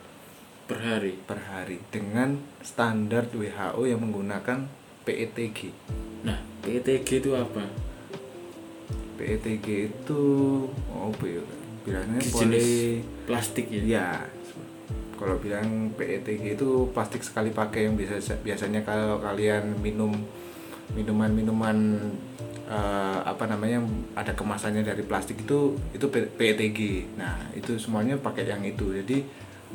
Per 0.66 0.80
hari. 0.80 1.16
per 1.22 1.40
hari 1.46 1.80
dengan 1.88 2.36
standar 2.60 3.28
WHO 3.30 3.84
yang 3.84 4.00
menggunakan 4.02 4.68
PETG 5.04 5.72
Nah, 6.20 6.40
PETG 6.60 7.22
itu 7.22 7.32
apa? 7.32 7.64
PETG 9.16 9.68
itu 9.88 10.22
oh 10.90 11.08
apa 11.08 11.26
ya 11.26 11.42
bilangnya 11.88 12.20
poli 12.28 13.00
plastik 13.24 13.72
ya? 13.72 13.80
ya 13.82 14.08
kalau 15.16 15.40
bilang 15.40 15.90
PETG 15.96 16.60
itu 16.60 16.92
plastik 16.92 17.24
sekali 17.24 17.50
pakai 17.50 17.88
yang 17.88 17.96
biasa 17.96 18.38
biasanya 18.44 18.84
kalau 18.84 19.18
kalian 19.18 19.80
minum 19.80 20.12
minuman-minuman 20.94 21.78
eh, 22.68 23.20
apa 23.24 23.44
namanya 23.48 23.80
yang 23.82 23.88
ada 24.14 24.32
kemasannya 24.32 24.84
dari 24.84 25.04
plastik 25.04 25.42
itu 25.42 25.74
itu 25.92 26.06
PETG 26.12 26.80
nah 27.16 27.40
itu 27.52 27.80
semuanya 27.80 28.20
pakai 28.20 28.46
yang 28.46 28.62
itu 28.62 28.92
jadi 29.04 29.18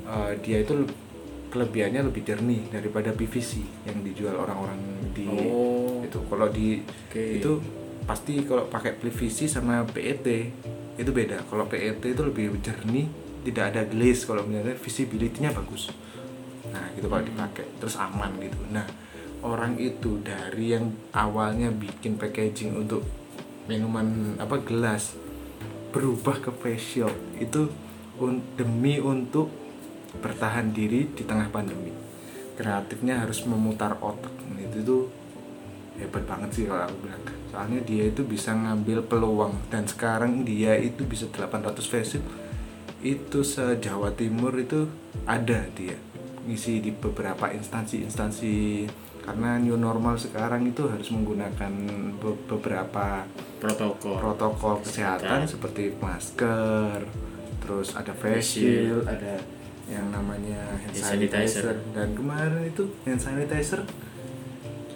eh, 0.04 0.32
dia 0.40 0.58
itu 0.60 0.84
le- 0.84 0.94
kelebihannya 1.52 2.08
lebih 2.08 2.24
jernih 2.24 2.64
daripada 2.72 3.12
PVC 3.12 3.60
yang 3.84 4.00
dijual 4.00 4.36
orang-orang 4.36 4.80
di 5.12 5.28
Oh. 5.28 6.00
itu 6.00 6.16
kalau 6.24 6.48
di 6.48 6.80
Oke. 6.80 7.40
itu 7.40 7.52
pasti 8.02 8.42
kalau 8.42 8.66
pakai 8.66 8.98
PVC 8.98 9.46
sama 9.46 9.86
PET 9.86 10.26
itu 10.98 11.10
beda. 11.10 11.42
Kalau 11.46 11.64
PET 11.66 12.02
itu 12.02 12.22
lebih 12.22 12.58
jernih 12.60 13.06
tidak 13.46 13.64
ada 13.74 13.82
glaze. 13.86 14.26
Kalau 14.26 14.42
misalnya 14.46 14.76
visibility-nya 14.76 15.50
bagus. 15.54 15.90
Nah 16.70 16.92
gitu 16.94 17.06
kalau 17.06 17.24
dipakai. 17.24 17.66
Terus 17.78 17.94
aman 17.98 18.30
gitu. 18.42 18.58
Nah 18.70 18.86
orang 19.42 19.78
itu 19.78 20.22
dari 20.22 20.74
yang 20.74 20.90
awalnya 21.14 21.70
bikin 21.74 22.18
packaging 22.18 22.78
untuk 22.78 23.02
minuman 23.66 24.38
apa 24.42 24.58
gelas 24.62 25.14
berubah 25.94 26.40
ke 26.42 26.50
facial 26.50 27.12
itu 27.38 27.70
un- 28.18 28.42
demi 28.58 28.98
untuk 28.98 29.50
bertahan 30.18 30.72
diri 30.74 31.08
di 31.10 31.22
tengah 31.24 31.48
pandemi. 31.48 31.92
Kreatifnya 32.58 33.22
harus 33.24 33.42
memutar 33.48 33.96
otak. 34.00 34.32
Itu 34.56 34.78
tuh 34.84 35.02
hebat 35.98 36.24
banget 36.24 36.50
sih 36.52 36.64
kalau 36.64 36.88
aku 36.88 36.96
bilang 37.04 37.41
soalnya 37.52 37.84
dia 37.84 38.08
itu 38.08 38.24
bisa 38.24 38.50
ngambil 38.50 39.04
peluang 39.04 39.52
dan 39.68 39.84
sekarang 39.84 40.40
dia 40.42 40.72
itu 40.74 41.04
bisa 41.04 41.28
800 41.28 41.76
face 41.84 42.16
itu 43.02 43.38
se-Jawa 43.42 44.14
Timur 44.14 44.56
itu 44.56 44.88
ada 45.22 45.68
dia 45.76 45.94
ngisi 46.42 46.80
di 46.80 46.90
beberapa 46.90 47.52
instansi-instansi 47.52 48.88
karena 49.22 49.54
new 49.54 49.78
normal 49.78 50.18
sekarang 50.18 50.66
itu 50.66 50.88
harus 50.88 51.06
menggunakan 51.12 51.70
be- 52.18 52.40
beberapa 52.48 53.22
protokol. 53.60 54.18
protokol 54.18 54.82
kesehatan 54.82 55.46
Kesehatan. 55.46 55.46
seperti 55.46 55.82
masker, 55.94 57.06
terus 57.62 57.94
ada 57.94 58.10
face 58.10 58.58
shield. 58.58 59.06
ada 59.06 59.38
yang 59.86 60.10
namanya 60.10 60.58
hand 60.74 60.94
sanitizer. 60.94 61.78
dan 61.92 62.16
kemarin 62.16 62.66
itu 62.66 62.90
hand 63.04 63.20
sanitizer 63.20 63.86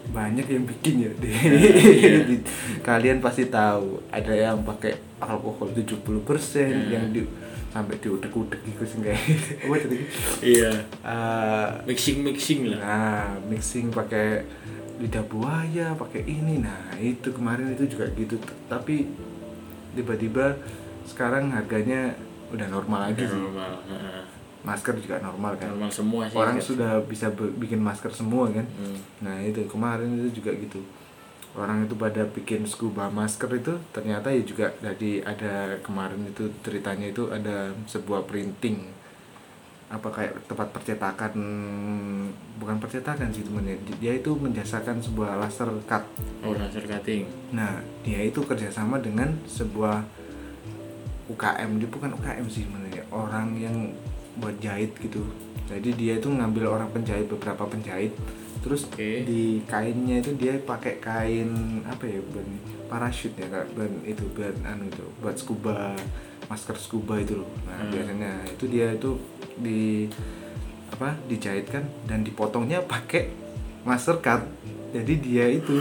banyak 0.08 0.46
yang 0.46 0.64
bikin 0.64 0.94
ya 1.00 1.10
di, 1.12 1.28
iya. 1.28 2.22
di- 2.22 2.44
kalian 2.86 3.18
pasti 3.18 3.46
tahu 3.46 4.00
ada 4.08 4.30
yang 4.30 4.60
pakai 4.60 4.94
alkohol 5.18 5.68
70% 5.68 5.98
Hmm. 5.98 6.88
yang 6.88 7.06
di 7.08 7.26
sampai 7.68 7.98
diudek-udek 7.98 8.60
gitu 8.62 8.82
sih 8.82 8.98
kayak 9.00 9.20
apa 9.60 9.75
jadi 9.78 9.96
Iya. 10.40 10.70
Eh, 11.02 11.68
Mixing 11.84 12.18
mixing 12.22 12.60
lah. 12.68 12.78
Nah, 12.78 13.26
mixing 13.44 13.90
pakai 13.90 14.48
lidah 14.96 15.20
buaya, 15.22 15.92
pakai 15.92 16.25
ini. 16.25 16.56
Nah, 16.58 16.96
itu 16.96 17.28
kemarin 17.30 17.68
itu 17.70 17.84
juga 17.86 18.08
gitu. 18.10 18.38
T- 18.38 18.56
Tapi 18.66 19.04
tiba-tiba 19.92 20.56
sekarang 21.04 21.50
harganya 21.50 22.16
udah 22.48 22.64
normal 22.66 23.10
lagi 23.10 23.20
Udah 23.20 23.28
sih. 23.28 23.40
normal. 23.42 23.72
Masker 24.66 24.99
juga 24.99 25.16
normal 25.20 25.54
kan. 25.54 25.70
Normal 25.70 25.88
semua 25.88 26.26
sih. 26.26 26.35
Orang 26.35 26.58
kan. 26.58 26.66
sudah 26.66 26.92
bisa 27.02 27.30
be- 27.30 27.54
bikin 27.56 27.78
masker 27.78 28.11
semua 28.11 28.50
kan. 28.50 28.66
Hmm. 28.75 28.99
Nah, 29.23 29.38
itu 29.40 29.62
kemarin 29.64 30.11
itu 30.18 30.37
juga 30.37 30.50
gitu. 30.52 30.82
Orang 31.54 31.80
itu 31.80 31.94
pada 31.94 32.26
bikin 32.26 32.66
scuba 32.66 33.06
masker 33.08 33.49
itu 33.54 33.73
ternyata 33.88 34.28
ya 34.28 34.42
juga 34.42 34.68
jadi 34.76 35.25
ada 35.25 35.54
kemarin 35.80 36.20
itu 36.26 36.44
ceritanya 36.61 37.06
itu 37.06 37.30
ada 37.30 37.56
sebuah 37.87 38.26
printing 38.26 38.92
apa 39.87 40.11
kayak 40.11 40.35
tempat 40.44 40.68
percetakan 40.68 41.32
bukan 42.58 42.76
percetakan 42.76 43.30
sih 43.30 43.40
temennya 43.40 43.73
dia 43.96 44.12
itu 44.12 44.35
menjasakan 44.35 44.99
sebuah 44.99 45.38
laser 45.38 45.70
cut 45.87 46.02
Oh, 46.42 46.52
laser 46.52 46.82
cutting. 46.82 47.23
nah 47.52 47.70
dia 48.02 48.18
itu 48.20 48.42
kerjasama 48.42 48.99
dengan 48.99 49.30
sebuah 49.46 50.02
UKM 51.26 51.70
dia 51.78 51.88
bukan 51.88 52.11
UKM 52.12 52.46
sih 52.46 52.62
sebenarnya 52.62 53.02
orang 53.08 53.54
yang 53.56 53.76
buat 54.36 54.56
jahit 54.58 54.92
gitu 54.96 55.22
jadi 55.66 55.90
dia 55.92 56.12
itu 56.16 56.28
ngambil 56.28 56.70
orang 56.70 56.88
penjahit 56.90 57.26
beberapa 57.26 57.66
penjahit 57.66 58.14
terus 58.60 58.86
Oke. 58.86 59.22
di 59.22 59.62
kainnya 59.64 60.18
itu 60.18 60.34
dia 60.34 60.58
pakai 60.58 60.98
kain 60.98 61.50
apa 61.82 62.02
ya 62.04 62.18
ban 62.24 62.48
parachute 62.86 63.34
ya 63.34 63.46
Kak? 63.46 63.66
ban 63.72 63.92
itu 64.02 64.22
ban 64.30 64.54
anu 64.64 64.86
itu 64.86 65.04
buat 65.18 65.34
scuba 65.34 65.94
masker 66.46 66.74
scuba 66.76 67.16
itu 67.16 67.36
loh 67.36 67.50
nah 67.64 67.78
Hmm. 67.78 67.90
biasanya 67.90 68.32
itu 68.46 68.64
dia 68.66 68.90
itu 68.90 69.10
di 69.56 70.06
apa 70.88 71.18
dijahitkan 71.26 71.82
dan 72.04 72.22
dipotongnya 72.22 72.78
pakai 72.80 73.30
master 73.82 74.18
cut 74.18 74.42
jadi 74.92 75.14
dia 75.16 75.46
itu 75.52 75.76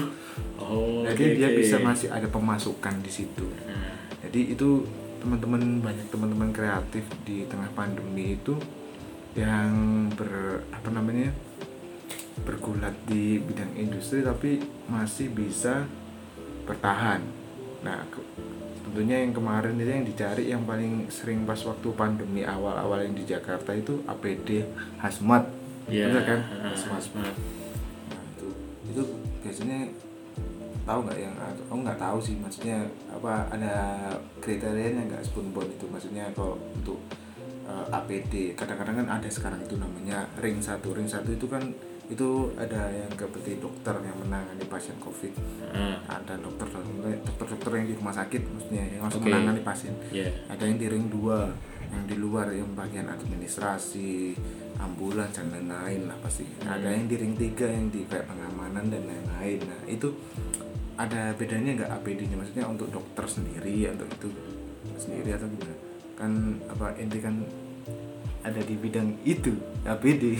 Oh, 0.57 1.05
jadi 1.05 1.23
oke, 1.23 1.35
dia 1.37 1.47
oke. 1.47 1.57
bisa 1.61 1.77
masih 1.77 2.09
ada 2.09 2.25
pemasukan 2.25 2.95
di 2.99 3.11
situ 3.13 3.45
Nah, 3.65 3.93
jadi 4.19 4.57
itu 4.57 4.81
teman-teman 5.25 5.81
banyak 5.81 6.05
teman-teman 6.13 6.53
kreatif 6.53 7.01
di 7.25 7.49
tengah 7.49 7.73
pandemi 7.73 8.37
itu 8.37 8.53
yang 9.33 9.73
ber 10.13 10.61
apa 10.69 10.93
namanya 10.93 11.33
bergulat 12.45 12.93
di 13.09 13.41
bidang 13.41 13.73
industri 13.73 14.21
tapi 14.21 14.61
masih 14.85 15.33
bisa 15.33 15.89
bertahan. 16.69 17.25
Nah 17.81 18.05
ke- 18.13 18.21
tentunya 18.85 19.25
yang 19.25 19.33
kemarin 19.33 19.73
itu 19.81 19.89
yang 19.89 20.05
dicari 20.05 20.43
yang 20.53 20.61
paling 20.61 21.09
sering 21.09 21.41
pas 21.41 21.57
waktu 21.65 21.89
pandemi 21.97 22.45
awal-awal 22.45 23.01
yang 23.01 23.17
di 23.17 23.25
Jakarta 23.25 23.73
itu 23.73 24.05
APD 24.05 24.61
hazmat. 25.01 25.49
Ya 25.89 26.05
Bener 26.05 26.21
kan? 26.21 26.39
Hazmat. 26.69 27.01
Nah, 27.17 27.33
itu 28.37 28.47
itu 28.93 29.03
biasanya 29.41 29.89
tahu 30.85 30.99
nggak 31.09 31.19
yang 31.19 31.33
aku 31.41 31.81
nggak 31.81 31.99
tahu 31.99 32.17
sih 32.21 32.37
maksudnya 32.37 32.85
apa 33.09 33.49
ada 33.49 33.73
kriterianya 34.39 35.09
nggak 35.09 35.25
spoonbone 35.25 35.73
itu? 35.73 35.85
Maksudnya 35.89 36.29
kalau 36.37 36.61
untuk 36.77 37.01
eh, 37.65 37.85
APD 37.89 38.53
kadang-kadang 38.53 39.03
kan 39.03 39.07
ada 39.19 39.27
sekarang 39.27 39.59
itu 39.65 39.75
namanya 39.75 40.29
ring 40.39 40.61
satu. 40.61 40.93
Ring 40.93 41.09
satu 41.09 41.33
itu 41.33 41.49
kan 41.49 41.65
itu 42.05 42.53
ada 42.53 42.93
yang 42.93 43.09
seperti 43.17 43.57
dokter 43.57 43.97
yang 44.05 44.13
menangani 44.21 44.61
pasien 44.69 44.93
covid. 45.01 45.33
Ah, 45.73 45.97
ada 46.21 46.37
dokter 46.37 46.69
dokter 46.69 47.45
dokter 47.49 47.71
yang 47.81 47.87
di 47.89 47.95
rumah 47.97 48.13
sakit 48.13 48.41
maksudnya 48.45 48.83
yang 48.93 49.01
langsung 49.09 49.25
Oke. 49.25 49.33
menangani 49.33 49.61
pasien. 49.65 49.93
Ya 50.13 50.29
ada 50.45 50.63
yang 50.69 50.77
di 50.77 50.85
ring 50.85 51.09
2 51.09 51.73
yang 51.85 52.05
di 52.05 52.15
luar 52.17 52.49
yang 52.53 52.69
bagian 52.77 53.09
administrasi 53.09 54.37
ambulans 54.77 55.33
dan 55.33 55.49
lain-lain 55.49 56.05
lah 56.05 56.17
pasti. 56.21 56.45
Ada 56.61 56.93
yang 56.93 57.09
di 57.09 57.15
ring 57.17 57.33
3 57.33 57.73
yang 57.73 57.85
di 57.89 58.05
kayak 58.05 58.29
pengamanan 58.29 58.85
dan 58.91 59.01
lain-lain. 59.09 59.59
Nah 59.65 59.81
itu 59.89 60.13
ada 60.95 61.35
bedanya 61.35 61.75
nggak 61.75 61.91
APD-nya 61.91 62.35
maksudnya 62.35 62.65
untuk 62.65 62.87
dokter 62.87 63.25
sendiri 63.25 63.87
atau 63.87 64.05
itu 64.05 64.29
sendiri 64.95 65.35
atau 65.35 65.47
gimana? 65.47 65.75
Kan 66.15 66.31
apa 66.65 66.95
ente 66.95 67.19
kan 67.19 67.35
ada 68.41 68.61
di 68.61 68.75
bidang 68.75 69.11
itu 69.23 69.51
APD 69.83 70.37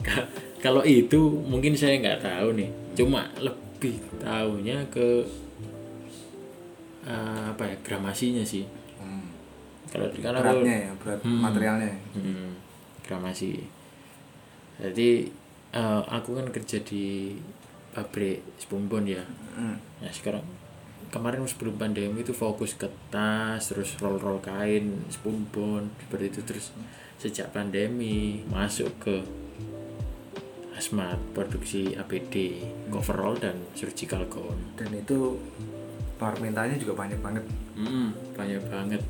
Ka- 0.00 0.26
kalau 0.58 0.80
itu 0.82 1.20
mungkin 1.44 1.72
saya 1.72 1.96
nggak 1.96 2.20
tahu 2.20 2.56
nih. 2.56 2.70
Cuma 2.94 3.28
lebih 3.36 3.94
tahunya 4.18 4.88
ke 4.88 5.22
eh, 7.02 7.42
apa 7.50 7.62
ya 7.64 7.76
gramasinya 7.80 8.44
sih. 8.44 8.64
Hmm. 9.00 9.24
kalau 9.90 10.06
aku 10.06 10.20
beratnya 10.22 10.76
ya 10.86 10.92
berat 10.96 11.20
Hmm. 11.22 11.40
materialnya 11.40 11.92
hmm, 12.14 12.48
gramasi. 13.02 13.64
Jadi 14.80 15.28
eh, 15.70 16.02
aku 16.08 16.30
kan 16.34 16.46
kerja 16.50 16.78
di 16.82 17.36
pabrik 17.90 18.42
spumbon 18.58 19.04
ya. 19.06 19.24
Hmm. 19.54 19.76
nah 19.98 20.10
sekarang 20.14 20.46
kemarin 21.10 21.42
sebelum 21.44 21.74
pandemi 21.74 22.22
itu 22.22 22.30
fokus 22.30 22.78
ke 22.78 22.86
tas 23.10 23.58
terus 23.66 23.98
roll 23.98 24.16
roll 24.22 24.38
kain 24.38 25.04
spumbon 25.10 25.90
seperti 26.06 26.24
itu. 26.30 26.40
Terus 26.46 26.66
sejak 27.20 27.52
pandemi 27.52 28.46
masuk 28.48 28.88
ke 29.02 29.16
hazmat 30.72 31.20
produksi 31.36 31.92
APD 31.92 32.64
coverall 32.88 33.36
dan 33.36 33.58
surgical 33.76 34.24
gown. 34.30 34.56
Dan 34.78 34.96
itu 34.96 35.36
permintaannya 36.16 36.80
juga 36.80 36.96
banyak 36.96 37.20
banget. 37.20 37.44
Hmm, 37.76 38.16
banyak 38.32 38.62
banget. 38.70 39.02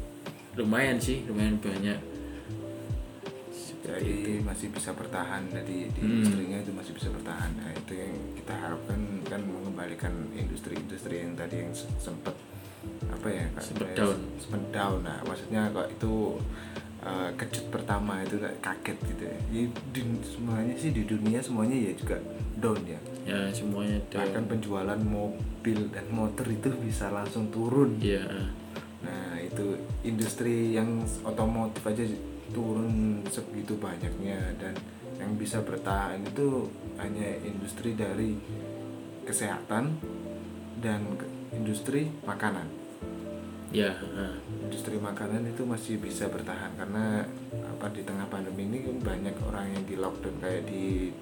Lumayan 0.58 0.98
sih 0.98 1.22
lumayan 1.30 1.62
banyak 1.62 2.09
jadi 3.82 4.40
masih 4.40 4.68
bisa 4.68 4.92
bertahan. 4.92 5.42
Jadi 5.48 5.88
di 5.88 6.00
Hmm. 6.00 6.10
industrinya 6.18 6.58
itu 6.58 6.72
masih 6.72 6.92
bisa 6.92 7.08
bertahan. 7.08 7.50
Nah 7.56 7.70
itu 7.72 7.92
yang 7.94 8.14
kita 8.34 8.52
harapkan 8.52 9.00
kan 9.24 9.40
mengembalikan 9.40 10.12
industri-industri 10.32 11.20
yang 11.20 11.32
tadi 11.34 11.56
yang 11.60 11.72
se- 11.72 11.88
sempat 11.96 12.36
apa 13.06 13.28
ya 13.28 13.44
kayak 13.52 13.92
down. 13.94 14.18
sempet 14.36 14.62
down. 14.70 14.98
Nah 15.00 15.18
maksudnya 15.22 15.68
kok 15.68 15.88
itu 15.90 16.40
uh, 17.00 17.28
kejut 17.36 17.66
pertama 17.68 18.20
itu 18.20 18.36
kaget 18.58 18.98
gitu 19.06 19.22
ya. 19.24 19.36
Jadi 19.48 19.64
di- 19.90 20.24
semuanya 20.24 20.74
sih 20.76 20.90
di 20.90 21.02
dunia 21.04 21.40
semuanya 21.40 21.76
ya 21.76 21.92
juga 21.92 22.16
down 22.56 22.80
ya. 22.84 23.00
Ya 23.24 23.40
semuanya 23.52 24.00
bahkan 24.10 24.44
ada 24.44 24.48
penjualan 24.48 25.00
mobil 25.00 25.78
dan 25.88 26.04
motor 26.08 26.44
itu 26.44 26.68
bisa 26.80 27.08
langsung 27.08 27.48
turun. 27.48 27.96
Ya 28.00 28.24
Nah 29.00 29.40
itu 29.40 29.76
industri 30.02 30.76
yang 30.76 31.00
otomotif 31.24 31.80
aja 31.82 32.04
turun 32.50 33.22
segitu 33.30 33.78
banyaknya 33.78 34.54
dan 34.58 34.74
yang 35.20 35.36
bisa 35.36 35.60
bertahan 35.60 36.24
itu 36.24 36.66
hanya 36.96 37.28
industri 37.44 37.92
dari 37.92 38.34
kesehatan 39.24 40.00
dan 40.80 41.04
industri 41.52 42.08
makanan. 42.24 42.66
ya. 44.16 44.26
Industri 44.66 44.98
makanan 44.98 45.46
itu 45.46 45.62
masih 45.62 46.02
bisa 46.02 46.26
bertahan 46.26 46.74
karena 46.74 47.22
apa 47.54 47.86
di 47.94 48.02
tengah 48.02 48.26
pandemi 48.26 48.66
ini 48.66 48.78
kan 48.82 48.96
banyak 48.98 49.36
orang 49.46 49.66
yang 49.70 49.84
di 49.86 49.94
lockdown 49.94 50.36
kayak 50.42 50.66
di 50.66 51.14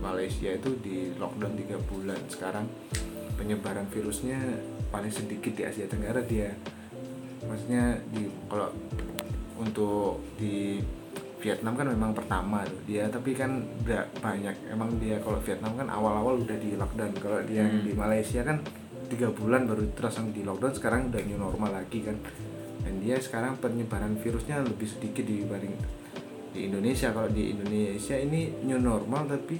Malaysia 0.00 0.50
itu 0.54 0.70
di 0.80 1.12
lockdown 1.20 1.54
tiga 1.58 1.76
bulan 1.84 2.20
sekarang 2.30 2.64
penyebaran 3.36 3.84
virusnya 3.92 4.38
paling 4.88 5.12
sedikit 5.12 5.52
di 5.52 5.62
Asia 5.68 5.84
Tenggara 5.84 6.24
dia 6.24 6.54
maksudnya 7.44 7.98
di 8.12 8.28
kalau 8.48 8.72
untuk 9.60 10.24
di 10.40 10.80
Vietnam 11.40 11.72
kan 11.72 11.88
memang 11.88 12.12
pertama 12.12 12.60
tuh 12.68 12.80
dia 12.84 13.08
tapi 13.08 13.32
kan 13.32 13.64
udah 13.84 14.04
banyak. 14.20 14.52
Emang 14.68 14.92
dia 15.00 15.16
kalau 15.20 15.40
Vietnam 15.40 15.72
kan 15.72 15.88
awal-awal 15.88 16.36
udah 16.40 16.56
di 16.60 16.76
lockdown. 16.76 17.12
Kalau 17.16 17.40
dia 17.48 17.64
Hmm. 17.64 17.80
di 17.80 17.92
Malaysia 17.96 18.44
kan 18.44 18.60
tiga 19.08 19.32
bulan 19.32 19.64
baru 19.64 19.88
terus 19.96 20.20
langsung 20.20 20.36
di 20.36 20.44
lockdown 20.44 20.74
sekarang 20.76 21.00
udah 21.08 21.20
new 21.24 21.40
normal 21.40 21.80
lagi 21.80 22.04
kan. 22.04 22.16
Dan 22.84 23.00
dia 23.00 23.16
sekarang 23.16 23.56
penyebaran 23.56 24.16
virusnya 24.20 24.60
lebih 24.64 24.88
sedikit 24.88 25.24
dibanding 25.24 25.76
di 26.52 26.68
Indonesia. 26.68 27.08
Kalau 27.12 27.28
di 27.32 27.56
Indonesia 27.56 28.16
ini 28.20 28.52
new 28.64 28.80
normal 28.80 29.24
tapi 29.28 29.56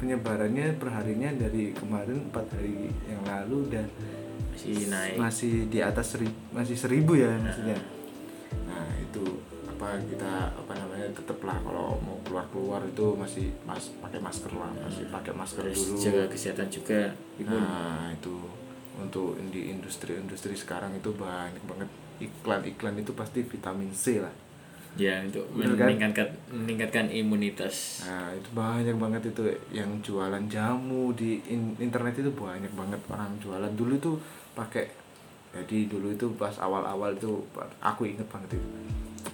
penyebarannya 0.00 0.80
perharinya 0.80 1.32
dari 1.36 1.76
kemarin 1.76 2.28
empat 2.28 2.56
hari 2.56 2.88
yang 3.04 3.20
lalu 3.24 3.68
udah 3.68 3.84
masih 4.52 4.88
naik. 4.88 5.16
masih 5.16 5.52
di 5.68 5.78
atas 5.80 6.16
seribu, 6.16 6.36
masih 6.52 6.76
seribu 6.76 7.12
ya 7.16 7.32
maksudnya. 7.40 7.76
nah 7.76 7.99
kita 9.98 10.52
apa 10.54 10.72
namanya 10.76 11.08
tetaplah 11.10 11.56
kalau 11.64 11.98
mau 12.02 12.18
keluar 12.22 12.46
keluar 12.52 12.80
itu 12.86 13.16
masih 13.16 13.50
mas 13.66 13.90
pakai 13.98 14.20
masker 14.22 14.52
lah 14.54 14.70
masih 14.76 15.08
pakai 15.10 15.32
masker 15.34 15.64
terus 15.66 15.82
dulu. 15.90 15.98
jaga 15.98 16.24
kesehatan 16.30 16.68
juga. 16.70 17.00
Imun 17.40 17.58
nah 17.58 18.10
itu 18.12 18.36
untuk 19.00 19.34
di 19.50 19.72
industri-industri 19.72 20.54
sekarang 20.54 20.94
itu 20.94 21.10
banyak 21.16 21.62
banget. 21.66 21.88
Iklan-iklan 22.20 23.00
itu 23.00 23.16
pasti 23.16 23.40
vitamin 23.40 23.88
C 23.96 24.20
lah. 24.20 24.34
Ya 24.98 25.22
untuk 25.22 25.46
kan? 25.54 25.86
meningkatkan 25.86 26.28
meningkatkan 26.50 27.06
imunitas. 27.08 28.04
Nah 28.04 28.34
itu 28.34 28.50
banyak 28.52 28.96
banget 28.98 29.22
itu 29.30 29.42
yang 29.70 29.88
jualan 30.02 30.44
jamu 30.50 31.14
di 31.16 31.40
in- 31.48 31.78
internet 31.78 32.18
itu 32.20 32.30
banyak 32.34 32.70
banget 32.76 33.00
orang 33.08 33.32
jualan. 33.40 33.72
Dulu 33.72 33.92
itu 33.96 34.12
pakai 34.52 34.90
jadi 35.50 35.90
dulu 35.90 36.14
itu 36.14 36.26
pas 36.38 36.54
awal-awal 36.62 37.14
itu 37.14 37.42
aku 37.82 38.06
inget 38.06 38.26
banget 38.30 38.54
itu 38.54 38.68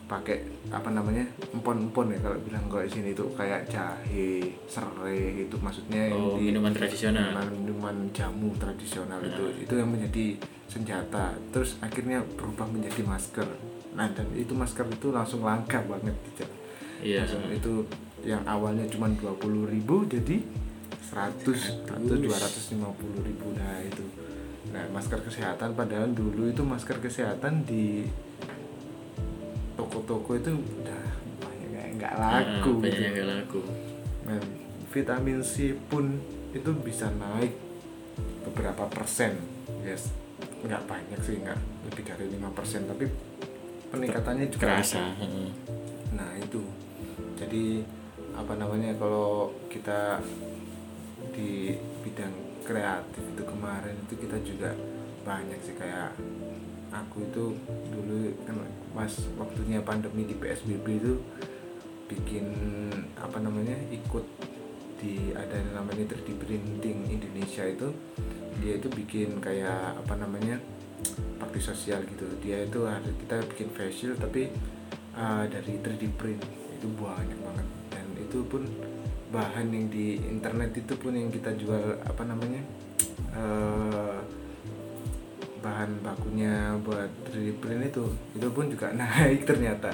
pakai 0.07 0.39
apa 0.69 0.87
namanya 0.89 1.23
empon-empon 1.51 2.11
ya 2.11 2.19
kalau 2.21 2.39
bilang 2.41 2.65
kalau 2.67 2.81
di 2.81 2.91
sini 2.91 3.09
itu 3.11 3.27
kayak 3.33 3.67
jahe 3.67 4.39
serai 4.65 5.19
itu 5.41 5.57
maksudnya 5.57 6.09
yang 6.09 6.15
Oh, 6.17 6.35
di- 6.35 6.49
minuman 6.49 6.71
tradisional. 6.71 7.27
minuman, 7.27 7.47
minuman 7.53 7.97
jamu 8.11 8.55
tradisional 8.55 9.19
itu. 9.21 9.45
Itu 9.61 9.75
yang 9.75 9.89
menjadi 9.89 10.39
senjata. 10.67 11.35
Terus 11.51 11.79
akhirnya 11.81 12.23
berubah 12.33 12.67
menjadi 12.67 13.03
masker. 13.03 13.47
Nah 13.93 14.07
dan 14.09 14.27
itu 14.33 14.53
masker 14.53 14.87
itu 14.87 15.09
langsung 15.09 15.41
langka 15.41 15.81
banget 15.83 16.15
jalan 16.35 16.53
iya. 16.99 17.23
Langsung 17.23 17.43
itu 17.49 17.73
yang 18.23 18.43
awalnya 18.45 18.87
cuma 18.87 19.07
20.000 19.09 19.39
ribu 19.67 20.03
jadi 20.05 20.37
100 21.05 21.87
atau 21.87 22.15
250 22.15 22.83
ribu. 23.23 23.47
Nah 23.55 23.79
itu. 23.81 24.05
Nah 24.69 24.83
masker 24.91 25.19
kesehatan 25.21 25.73
padahal 25.73 26.11
dulu 26.11 26.47
itu 26.47 26.63
masker 26.63 26.99
kesehatan 26.99 27.63
di 27.63 28.03
toko-toko 29.87 30.35
itu 30.35 30.51
udah 30.51 31.03
banyak 31.39 31.69
kayak 31.71 31.91
nggak 31.97 32.13
laku 32.17 32.71
Ah, 32.73 32.75
banyak 32.77 32.91
gitu. 32.91 33.01
yang 33.01 33.13
nggak 33.15 33.29
laku 33.33 33.61
Nah, 34.27 34.43
vitamin 34.91 35.39
C 35.39 35.55
pun 35.87 36.19
itu 36.51 36.71
bisa 36.77 37.07
naik 37.13 37.55
beberapa 38.43 38.89
persen 38.89 39.39
yes 39.81 40.11
nggak 40.59 40.83
banyak 40.85 41.21
sih 41.21 41.39
nggak 41.39 41.59
lebih 41.87 42.03
dari 42.05 42.27
lima 42.29 42.51
persen 42.51 42.85
tapi 42.85 43.07
peningkatannya 43.87 44.47
juga 44.49 44.75
kerasa. 44.75 45.15
Nah 46.11 46.31
itu 46.35 46.59
jadi 47.37 47.87
apa 48.33 48.53
namanya 48.55 48.91
kalau 48.95 49.55
kita 49.69 50.19
di 51.31 51.77
bidang 52.03 52.35
kreatif 52.63 53.23
itu 53.23 53.43
kemarin 53.43 53.95
itu 53.97 54.15
kita 54.19 54.37
juga 54.43 54.71
banyak 55.23 55.61
sih 55.63 55.73
kayak 55.73 56.17
aku 56.91 57.23
itu 57.23 57.45
dulu 57.87 58.17
kan 58.43 58.57
pas 58.97 59.13
waktunya 59.37 59.85
pandemi 59.85 60.25
di 60.25 60.33
PSBB 60.33 60.87
itu 60.97 61.21
bikin 62.09 62.49
apa 63.21 63.37
namanya 63.45 63.77
ikut 63.93 64.25
di 64.97 65.37
ada 65.37 65.53
yang 65.53 65.85
namanya 65.85 66.17
3D 66.17 66.33
printing 66.41 67.05
Indonesia 67.13 67.69
itu. 67.69 67.93
Dia 68.65 68.81
itu 68.81 68.89
bikin 68.89 69.37
kayak 69.45 70.01
apa 70.01 70.17
namanya 70.17 70.57
bakti 71.37 71.61
sosial 71.61 72.01
gitu. 72.09 72.25
Dia 72.41 72.65
itu 72.65 72.89
ada 72.89 73.05
kita 73.05 73.45
bikin 73.53 73.69
facial 73.77 74.17
tapi 74.17 74.49
uh, 75.13 75.45
dari 75.45 75.77
3D 75.77 76.17
print. 76.17 76.41
Itu 76.81 76.89
banyak 76.97 77.37
banget. 77.45 77.67
Dan 77.93 78.07
itu 78.17 78.41
pun 78.49 78.65
bahan 79.29 79.69
yang 79.69 79.93
di 79.93 80.17
internet 80.25 80.73
itu 80.73 80.97
pun 80.97 81.13
yang 81.13 81.29
kita 81.29 81.53
jual 81.59 81.99
apa 82.07 82.23
namanya 82.23 82.63
eh, 83.35 84.19
bahan 85.67 85.91
bakunya 85.99 86.79
buat 86.87 87.11
3D 87.27 87.59
print 87.59 87.91
itu 87.91 88.07
itu 88.39 88.47
pun 88.55 88.71
juga 88.71 88.95
naik 89.03 89.43
ternyata. 89.43 89.91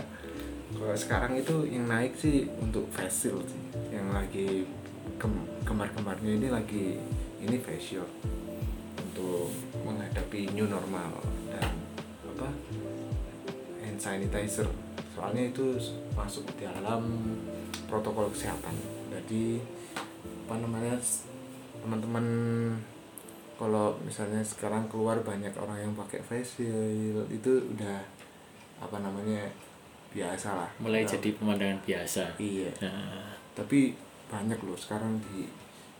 Kalau 0.72 0.96
sekarang 0.96 1.32
itu 1.40 1.64
yang 1.68 1.88
naik 1.88 2.12
sih 2.16 2.44
untuk 2.61 2.85
facial 2.92 3.40
sih 3.48 3.61
yang 3.88 4.12
lagi 4.12 4.68
kem- 5.16 5.48
kembar-kembarnya 5.64 6.32
ini 6.37 6.48
lagi 6.52 7.00
ini 7.40 7.56
facial 7.61 8.04
untuk 9.00 9.48
menghadapi 9.85 10.52
new 10.52 10.68
normal 10.68 11.24
dan 11.48 11.72
apa 12.37 12.48
hand 13.80 14.00
sanitizer. 14.00 14.68
Soalnya 15.12 15.52
itu 15.52 15.76
masuk 16.12 16.44
di 16.56 16.68
dalam 16.68 17.04
protokol 17.88 18.28
kesehatan. 18.32 18.76
Jadi 19.12 19.61
apa 20.48 20.54
namanya 20.56 20.96
teman-teman 21.85 22.26
kalau 23.62 23.94
misalnya 24.03 24.42
sekarang 24.42 24.90
keluar 24.90 25.22
banyak 25.22 25.55
orang 25.55 25.79
yang 25.79 25.94
pakai 25.94 26.18
face 26.18 26.59
shield 26.59 27.31
itu 27.31 27.62
udah 27.70 28.03
apa 28.83 28.98
namanya 28.98 29.46
biasa 30.11 30.59
lah. 30.59 30.70
Mulai 30.83 31.07
jadi 31.07 31.31
pemandangan 31.38 31.79
biasa. 31.87 32.35
Iya. 32.42 32.75
Nah, 32.83 33.38
tapi 33.55 33.94
banyak 34.27 34.59
loh 34.66 34.75
sekarang 34.75 35.14
di 35.22 35.46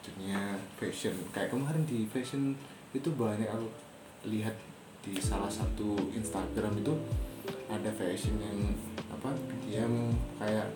dunia 0.03 0.59
fashion. 0.75 1.15
Kayak 1.31 1.55
kemarin 1.55 1.87
di 1.87 2.03
fashion 2.11 2.59
itu 2.91 3.15
banyak 3.15 3.47
aku 3.47 3.71
lihat 4.27 4.59
di 5.07 5.15
salah 5.23 5.47
satu 5.47 5.95
Instagram 6.11 6.83
itu 6.83 6.99
ada 7.71 7.91
fashion 7.95 8.43
yang 8.43 8.59
apa 9.07 9.31
yang 9.71 10.11
kayak 10.43 10.67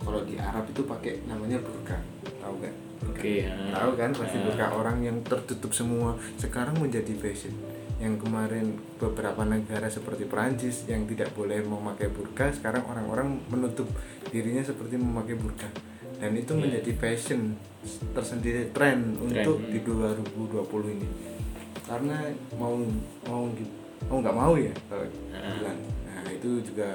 kalau 0.00 0.24
di 0.24 0.40
Arab 0.40 0.64
itu 0.72 0.88
pakai 0.88 1.20
namanya 1.28 1.60
burka. 1.60 2.00
Tahu 2.40 2.64
gak 2.64 2.89
Burka. 3.10 3.18
Oke, 3.18 3.34
ya. 3.40 3.52
tahu 3.70 3.90
kan 3.94 4.10
pasti 4.12 4.36
Ya. 4.36 4.44
burka 4.44 4.66
orang 4.72 4.98
yang 5.00 5.16
tertutup 5.20 5.70
semua 5.70 6.10
sekarang 6.36 6.76
menjadi 6.76 7.12
fashion 7.14 7.52
yang 7.96 8.16
kemarin 8.16 8.66
beberapa 8.96 9.44
negara 9.44 9.84
seperti 9.86 10.24
Perancis 10.24 10.86
yang 10.86 11.04
tidak 11.04 11.30
boleh 11.30 11.60
memakai 11.60 12.08
burka 12.08 12.48
sekarang 12.50 12.80
orang-orang 12.82 13.36
menutup 13.46 13.84
dirinya 14.26 14.62
seperti 14.62 14.96
memakai 14.96 15.34
burka 15.34 15.68
dan 16.16 16.32
itu 16.32 16.50
Iya. 16.50 16.60
menjadi 16.62 16.92
fashion 16.94 17.60
tersendiri 18.10 18.70
tren 18.70 19.16
untuk 19.16 19.60
di 19.66 19.80
2020 19.80 20.64
ini 20.90 21.08
karena 21.82 22.24
mau 22.54 22.76
mau 23.26 23.44
mau 24.06 24.16
nggak 24.18 24.36
mau 24.38 24.54
ya 24.54 24.72
kalau 24.86 25.04
Ah. 25.30 25.52
bilang 25.52 25.78
nah 26.06 26.24
itu 26.26 26.50
juga 26.62 26.88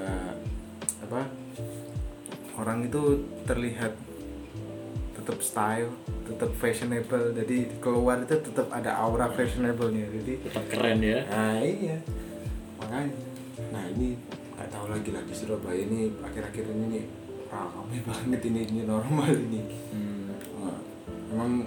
apa 1.00 1.22
orang 2.56 2.82
itu 2.82 3.02
terlihat 3.44 3.92
tetap 5.26 5.42
style 5.42 5.90
tetap 6.22 6.50
fashionable. 6.54 7.34
Jadi 7.34 7.66
keluar 7.82 8.22
itu 8.22 8.38
tetap 8.38 8.70
ada 8.70 8.94
aura 8.94 9.26
fashionable-nya. 9.26 10.06
Jadi 10.06 10.32
tetap 10.46 10.62
keren 10.70 11.02
ya. 11.02 11.26
nah 11.26 11.58
iya. 11.58 11.98
Makanya. 12.78 13.10
Nah 13.74 13.84
ini 13.90 14.14
nggak 14.54 14.70
tahu 14.70 14.86
lagi 14.86 15.10
lah 15.10 15.22
di 15.26 15.34
Surabaya 15.34 15.82
ini 15.82 16.14
akhir-akhir 16.22 16.64
ini 16.70 16.84
nih 16.94 17.04
ramai 17.50 17.98
banget 18.06 18.40
ini 18.46 18.60
ini 18.70 18.82
normal 18.86 19.34
ini. 19.34 19.60
Hmm, 19.90 20.30
Wah, 20.62 20.78
emang 21.34 21.66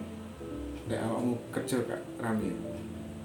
kayak 0.88 1.04
kamu 1.04 1.34
kerja 1.52 1.78
kak. 1.84 2.02
Rame 2.16 2.56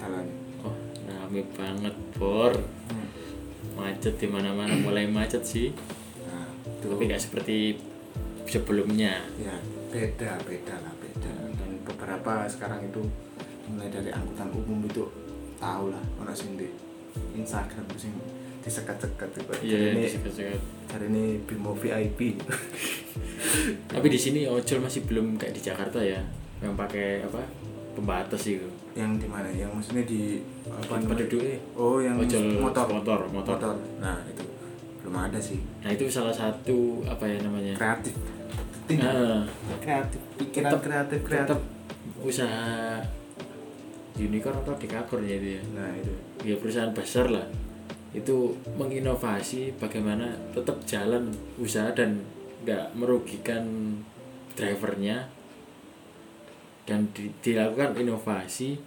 jalan. 0.03 0.27
Oh 0.66 0.75
rame 1.07 1.40
banget 1.55 1.94
bor. 2.18 2.59
Hmm. 2.90 3.07
macet 3.75 4.18
di 4.18 4.27
mana 4.27 4.51
mana 4.51 4.75
mulai 4.83 5.07
macet 5.07 5.47
sih. 5.47 5.70
Nah 6.27 6.51
itu 6.66 6.90
tapi 6.90 7.03
nggak 7.07 7.23
seperti 7.23 7.79
sebelumnya. 8.51 9.23
Ya 9.38 9.55
beda 9.95 10.31
beda 10.43 10.75
lah 10.83 10.95
beda. 10.99 11.33
Dan 11.55 11.71
beberapa 11.87 12.51
sekarang 12.51 12.83
itu 12.83 12.99
mulai 13.71 13.87
dari 13.87 14.11
angkutan 14.11 14.51
umum 14.51 14.83
itu 14.91 15.07
tahu 15.63 15.95
lah 15.95 16.03
orang 16.19 16.35
di 16.59 16.67
Instagram 17.39 17.87
itu 17.95 18.11
sing 18.11 18.15
disekat-sekat 18.67 19.29
itu. 19.39 19.53
Iya 19.63 19.95
ini 19.95 20.03
disekat-sekat. 20.11 20.61
cari 20.91 21.07
ini 21.15 21.25
Bimo 21.47 21.73
VIP 21.79 22.39
tapi 23.95 24.07
di 24.11 24.19
sini 24.19 24.49
ojol 24.51 24.83
masih 24.83 25.07
belum 25.07 25.39
kayak 25.39 25.55
di 25.55 25.63
Jakarta 25.63 26.03
ya? 26.03 26.19
Yang 26.59 26.75
pakai 26.75 27.23
apa? 27.23 27.43
Pembatas 27.95 28.43
itu? 28.51 28.67
Yang 28.99 29.23
di 29.23 29.29
mana? 29.31 29.47
Yang 29.55 29.71
maksudnya 29.79 30.05
di 30.09 30.43
apa 30.67 30.99
penduduknya. 30.99 31.55
oh 31.79 32.03
yang 32.03 32.19
ojol 32.19 32.43
motor 32.59 32.87
motor. 32.91 33.21
Motor. 33.31 33.79
Nah 34.03 34.19
itu 34.27 34.43
belum 35.05 35.15
ada 35.15 35.39
sih. 35.39 35.61
Nah 35.85 35.95
itu 35.95 36.11
salah 36.11 36.35
satu 36.35 37.05
apa 37.07 37.29
ya 37.29 37.39
namanya? 37.45 37.77
Kreatif 37.79 38.17
tinggal 38.85 39.16
Ah, 39.16 39.42
kreatif 39.79 40.20
pikiran 40.37 40.70
Tetap- 40.70 40.83
kreatif 40.83 41.20
kreatif. 41.23 41.59
usaha 42.20 43.01
unicorn 44.14 44.57
atau 44.61 44.75
dekakorn 44.77 45.25
ya 45.25 45.37
itu 45.37 45.49
ya? 45.59 45.62
Nah 45.75 45.90
itu. 45.92 46.12
Ya 46.42 46.55
perusahaan 46.57 46.92
besar 46.92 47.27
lah. 47.29 47.44
Itu 48.12 48.55
menginovasi 48.75 49.75
bagaimana 49.77 50.31
tetap 50.55 50.79
jalan 50.85 51.29
usaha 51.57 51.90
dan 51.90 52.23
nggak 52.62 52.94
merugikan 52.94 53.64
drivernya 54.55 55.27
dan 56.85 57.11
di- 57.11 57.33
dilakukan 57.42 57.99
inovasi 57.99 58.79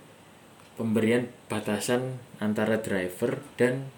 pemberian 0.78 1.28
batasan 1.46 2.16
antara 2.38 2.80
driver 2.80 3.42
dan 3.60 3.90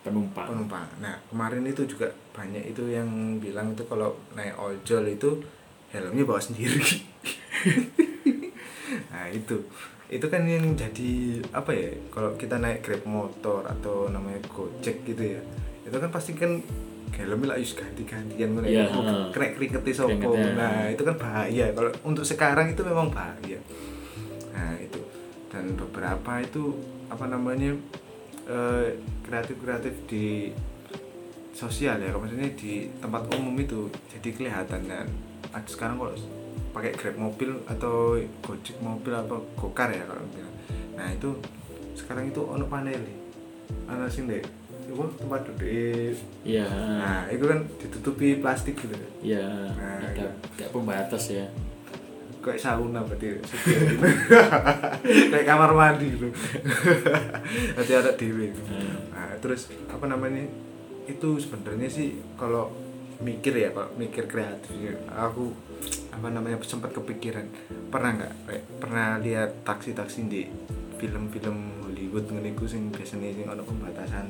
penumpang. 0.00 0.46
penumpang. 0.46 0.86
Nah 1.00 1.16
kemarin 1.28 1.64
itu 1.64 1.84
juga 1.84 2.08
banyak 2.32 2.70
itu 2.70 2.82
yang 2.88 3.38
bilang 3.38 3.72
itu 3.72 3.82
kalau 3.84 4.14
naik 4.32 4.54
ojol 4.56 5.04
itu 5.06 5.30
helmnya 5.90 6.24
bawa 6.24 6.38
sendiri. 6.38 6.78
nah 9.12 9.28
itu 9.28 9.56
itu 10.08 10.24
kan 10.24 10.40
yang 10.48 10.72
jadi 10.72 11.36
apa 11.52 11.68
ya 11.68 11.92
kalau 12.08 12.32
kita 12.40 12.56
naik 12.56 12.80
grab 12.80 13.04
motor 13.04 13.60
atau 13.68 14.08
namanya 14.08 14.40
gojek 14.48 15.04
gitu 15.04 15.36
ya 15.36 15.40
itu 15.84 15.92
kan 15.92 16.08
pasti 16.08 16.32
kan 16.32 16.56
helmnya 17.12 17.52
lah 17.52 17.56
ganti-gantian 17.60 18.48
mana 18.54 18.66
Iya, 18.68 18.88
mau 18.94 19.02
heeh. 19.04 19.28
kena 19.34 19.46
keringetnya 19.52 19.92
sopo 19.92 20.32
nah 20.56 20.88
itu 20.88 21.02
kan 21.04 21.16
bahaya 21.18 21.66
kalau 21.76 21.90
untuk 22.06 22.24
sekarang 22.24 22.72
itu 22.72 22.80
memang 22.86 23.12
bahaya 23.12 23.58
nah 24.54 24.72
itu 24.80 25.00
dan 25.52 25.76
beberapa 25.76 26.32
itu 26.40 26.72
apa 27.12 27.24
namanya 27.28 27.76
eh, 28.48 28.96
kreatif-kreatif 29.22 29.94
di 30.08 30.50
sosial 31.52 31.98
ya 31.98 32.14
maksudnya 32.14 32.48
di 32.54 32.86
tempat 33.02 33.26
umum 33.34 33.54
itu 33.58 33.90
jadi 34.14 34.30
kelihatan 34.30 34.86
dan 34.86 35.06
ada 35.50 35.68
sekarang 35.68 35.98
kalau 35.98 36.14
pakai 36.70 36.94
grab 36.94 37.16
mobil 37.18 37.50
atau 37.66 38.14
gojek 38.44 38.76
mobil 38.78 39.10
apa 39.10 39.36
gokar 39.58 39.90
ya 39.90 40.04
kalau 40.06 40.22
bilang. 40.30 40.54
Nah 40.94 41.08
itu 41.10 41.34
sekarang 41.98 42.30
itu 42.30 42.40
ono 42.44 42.64
panel 42.70 43.02
ana 43.90 44.06
sing 44.08 44.30
deh 44.30 44.40
itu 44.88 45.04
tempat 45.20 45.44
duduk. 45.44 45.68
Iya, 46.48 46.64
nah 46.96 47.28
itu 47.28 47.44
kan 47.44 47.60
ditutupi 47.76 48.40
plastik 48.40 48.72
gitu 48.80 48.96
iya. 49.20 49.68
Nah, 49.76 50.00
ada 50.00 50.16
iya. 50.16 50.32
kayak 50.56 50.72
pembatas 50.72 51.28
ya. 51.28 51.44
Kayak 52.48 52.58
sauna 52.58 53.04
berarti 53.04 53.26
kayak 55.32 55.46
kamar 55.46 55.70
mandi 55.72 56.06
gitu 56.16 56.28
nanti 57.76 57.92
ada 57.92 58.10
dewi 58.14 58.50
gitu. 58.50 58.70
Hmm. 58.72 59.12
nah 59.12 59.32
terus 59.38 59.68
apa 59.86 60.04
namanya 60.08 60.44
itu 61.04 61.28
sebenarnya 61.36 61.88
sih 61.88 62.16
kalau 62.36 62.72
mikir 63.18 63.52
ya 63.52 63.74
kalau 63.74 63.90
mikir 63.98 64.30
kreatif 64.30 64.70
ya, 64.78 64.94
aku 65.10 65.50
apa 66.14 66.30
namanya 66.30 66.58
sempat 66.62 66.94
kepikiran 66.94 67.46
pernah 67.90 68.14
nggak 68.14 68.32
kayak 68.46 68.64
pernah 68.78 69.18
lihat 69.18 69.50
taksi-taksi 69.62 70.20
di 70.26 70.42
film-film 70.98 71.86
Hollywood 71.86 72.26
ngeniku 72.28 72.66
sing 72.66 72.90
biasanya 72.90 73.30
sing 73.32 73.46
ono 73.46 73.62
pembatasan 73.62 74.26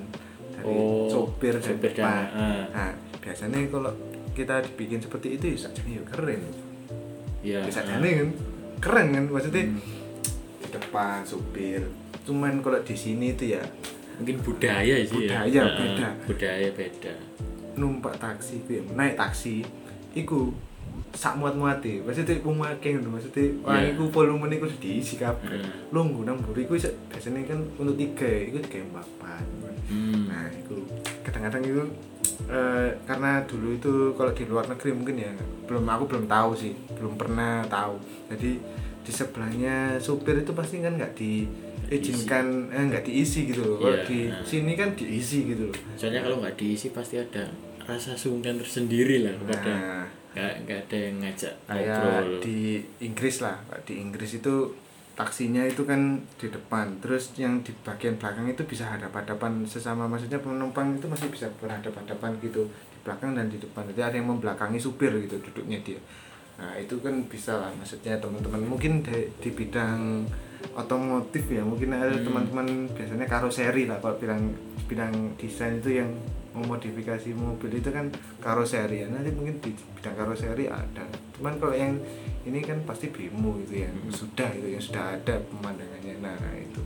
dari 0.52 0.66
Oh, 0.68 1.06
sopir 1.08 1.54
dan 1.56 1.78
depan. 1.78 2.24
ah. 2.34 2.64
nah 2.74 2.90
biasanya 3.20 3.62
kalau 3.68 3.92
kita 4.32 4.62
dibikin 4.62 4.98
seperti 4.98 5.36
itu 5.36 5.54
ya 5.54 5.56
sajane 5.66 5.98
ya 5.98 6.02
keren 6.06 6.42
Iya. 7.40 7.62
bisa 7.62 7.80
ah. 7.80 7.98
kan 8.16 8.30
keren 8.78 9.06
kan 9.10 9.24
maksudnya 9.26 9.64
Hmm. 9.64 9.80
di 10.58 10.68
depan 10.68 11.22
supir 11.22 11.82
cuman 12.22 12.60
kalau 12.60 12.78
di 12.82 12.94
sini 12.94 13.32
itu 13.32 13.54
ya 13.54 13.62
Mungkin 14.18 14.42
budaya 14.42 14.98
sih 15.00 15.14
Budaya 15.14 15.46
ya. 15.46 15.62
Beda. 15.64 16.08
Budaya 16.26 16.68
beda. 16.74 17.14
numpak 17.74 18.18
taksi 18.18 18.58
ya, 18.66 18.82
naik 18.90 19.14
taksi 19.14 19.62
iku 20.12 20.50
sak 21.14 21.38
muat 21.38 21.54
muati 21.54 22.02
maksudnya 22.02 22.34
wong 22.42 22.58
akeh 22.60 22.98
ngono 22.98 23.14
maksudnya 23.14 23.54
wah 23.62 23.78
Iya. 23.78 23.94
iku 23.94 24.10
volume 24.10 24.50
iku 24.50 24.66
sudah 24.66 24.82
diisi 24.82 25.14
kabeh 25.14 25.46
Hmm. 25.46 25.94
lu 25.94 26.26
nang 26.26 26.36
mburi 26.36 26.66
iku 26.66 26.74
biasanya 27.06 27.46
kan 27.46 27.62
untuk 27.78 27.94
tiga 27.94 28.26
iku 28.26 28.58
tiga 28.60 28.82
empat 28.84 29.06
Hmm. 29.86 30.26
nah 30.26 30.50
itu 30.50 30.74
kadang-kadang 31.22 31.62
itu 31.62 31.82
eh, 32.46 32.88
karena 33.04 33.40
dulu 33.44 33.68
itu 33.72 33.92
kalau 34.12 34.32
di 34.34 34.44
luar 34.44 34.68
negeri 34.68 34.90
mungkin 34.92 35.16
ya 35.16 35.32
belum 35.64 35.84
aku 35.84 36.04
belum 36.10 36.24
tahu 36.26 36.50
sih 36.54 36.72
belum 36.96 37.14
pernah 37.16 37.64
tahu. 37.66 37.96
Jadi 38.32 38.50
di 39.04 39.12
sebelahnya 39.12 39.96
supir 39.96 40.36
itu 40.36 40.52
pasti 40.52 40.84
kan 40.84 40.92
nggak 40.96 41.16
diizinkan 41.16 42.68
eh, 42.68 42.84
nggak 42.92 43.04
diisi 43.08 43.48
gitu 43.48 43.60
loh. 43.64 43.76
Kalau 43.80 43.96
Iya, 43.96 44.04
di 44.04 44.18
nah. 44.28 44.44
sini 44.44 44.72
kan 44.76 44.88
diisi 44.92 45.38
gitu 45.48 45.62
loh. 45.72 45.76
Soalnya 45.96 46.20
kalau 46.24 46.36
nggak 46.44 46.56
diisi 46.60 46.92
pasti 46.92 47.16
ada 47.16 47.48
rasa 47.88 48.12
sungkan 48.14 48.60
tersendiri 48.60 49.24
lah. 49.24 49.34
Nah. 49.40 50.04
nggak 50.28 50.52
nggak 50.68 50.78
ada 50.86 50.98
yang 51.08 51.16
ngajak 51.24 51.54
ngobrol. 51.66 52.28
di 52.44 52.84
Inggris 53.00 53.36
lah. 53.40 53.56
Di 53.88 53.94
Inggris 53.96 54.36
itu 54.36 54.54
taksinya 55.18 55.66
itu 55.66 55.82
kan 55.82 56.22
di 56.38 56.46
depan. 56.46 57.02
Terus 57.02 57.34
yang 57.34 57.58
di 57.66 57.74
bagian 57.82 58.14
belakang 58.22 58.46
itu 58.46 58.62
bisa 58.62 58.86
hadap-hadapan 58.86 59.66
sesama 59.66 60.06
maksudnya 60.06 60.38
penumpang 60.38 60.94
itu 60.94 61.10
masih 61.10 61.26
bisa 61.26 61.50
berhadapan-hadapan 61.58 62.38
gitu 62.38 62.70
di 62.70 62.98
belakang 63.02 63.34
dan 63.34 63.50
di 63.50 63.58
depan. 63.58 63.82
Jadi 63.90 64.00
ada 64.00 64.14
yang 64.14 64.30
membelakangi 64.30 64.78
supir 64.78 65.10
gitu 65.26 65.42
duduknya 65.42 65.82
dia. 65.82 65.98
Nah 66.62 66.78
itu 66.78 67.02
kan 67.02 67.18
bisa 67.26 67.58
lah 67.58 67.74
maksudnya 67.74 68.14
teman-teman. 68.22 68.62
Mungkin 68.62 69.02
di, 69.02 69.26
di 69.42 69.50
bidang 69.50 70.22
otomotif 70.78 71.50
ya 71.50 71.62
mungkin 71.66 71.94
ada 71.94 72.14
Hmm. 72.14 72.22
teman-teman 72.22 72.66
biasanya 72.94 73.26
karoseri 73.26 73.90
lah 73.90 73.98
kalau 73.98 74.18
bilang 74.18 74.54
bidang 74.86 75.34
desain 75.38 75.78
itu 75.82 75.98
yang 76.02 76.10
memodifikasi 76.58 77.30
mobil 77.32 77.70
itu 77.74 77.88
kan 77.88 78.10
karoseri 78.38 79.02
ya 79.02 79.06
nanti 79.06 79.30
mungkin 79.30 79.58
di 79.58 79.70
bidang 79.70 80.14
karoseri 80.14 80.66
ada. 80.66 81.04
Cuman 81.32 81.54
kalau 81.56 81.72
yang 81.72 81.94
ini 82.42 82.58
kan 82.60 82.82
pasti 82.82 83.08
bemo 83.08 83.54
itu 83.58 83.80
yang 83.80 83.94
Hmm. 83.94 84.10
sudah 84.10 84.50
itu 84.50 84.68
yang 84.68 84.82
sudah 84.82 85.14
ada 85.14 85.34
pemandangannya. 85.44 86.14
Nah 86.18 86.36
itu. 86.54 86.82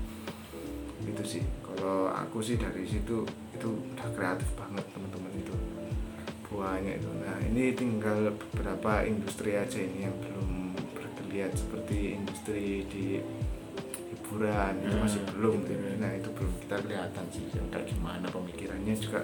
Itu 1.03 1.23
sih. 1.23 1.43
Kalau 1.63 2.07
aku 2.09 2.39
sih 2.39 2.55
dari 2.55 2.85
situ 2.85 3.25
itu 3.51 3.69
udah 3.69 4.09
kreatif 4.13 4.49
banget 4.55 4.85
teman-teman 4.89 5.33
itu. 5.35 5.55
Banyak 6.47 7.01
itu. 7.01 7.11
Nah 7.19 7.37
ini 7.43 7.73
tinggal 7.73 8.29
beberapa 8.31 9.03
industri 9.03 9.57
aja 9.57 9.79
ini 9.79 10.05
yang 10.05 10.15
belum 10.15 10.51
bergeliat 10.93 11.51
seperti 11.53 12.15
industri 12.15 12.85
di 12.87 13.19
hiburan. 14.13 14.73
Itu 14.79 14.93
Hmm, 14.93 15.03
masih 15.03 15.21
belum 15.33 15.57
hiburan. 15.65 15.97
nah 15.99 16.13
itu 16.13 16.29
belum 16.29 16.53
kita 16.61 16.77
kelihatan 16.79 17.25
sih. 17.31 17.45
Kayak 17.51 17.87
gimana 17.89 18.27
pemikirannya 18.29 18.95
juga 18.95 19.21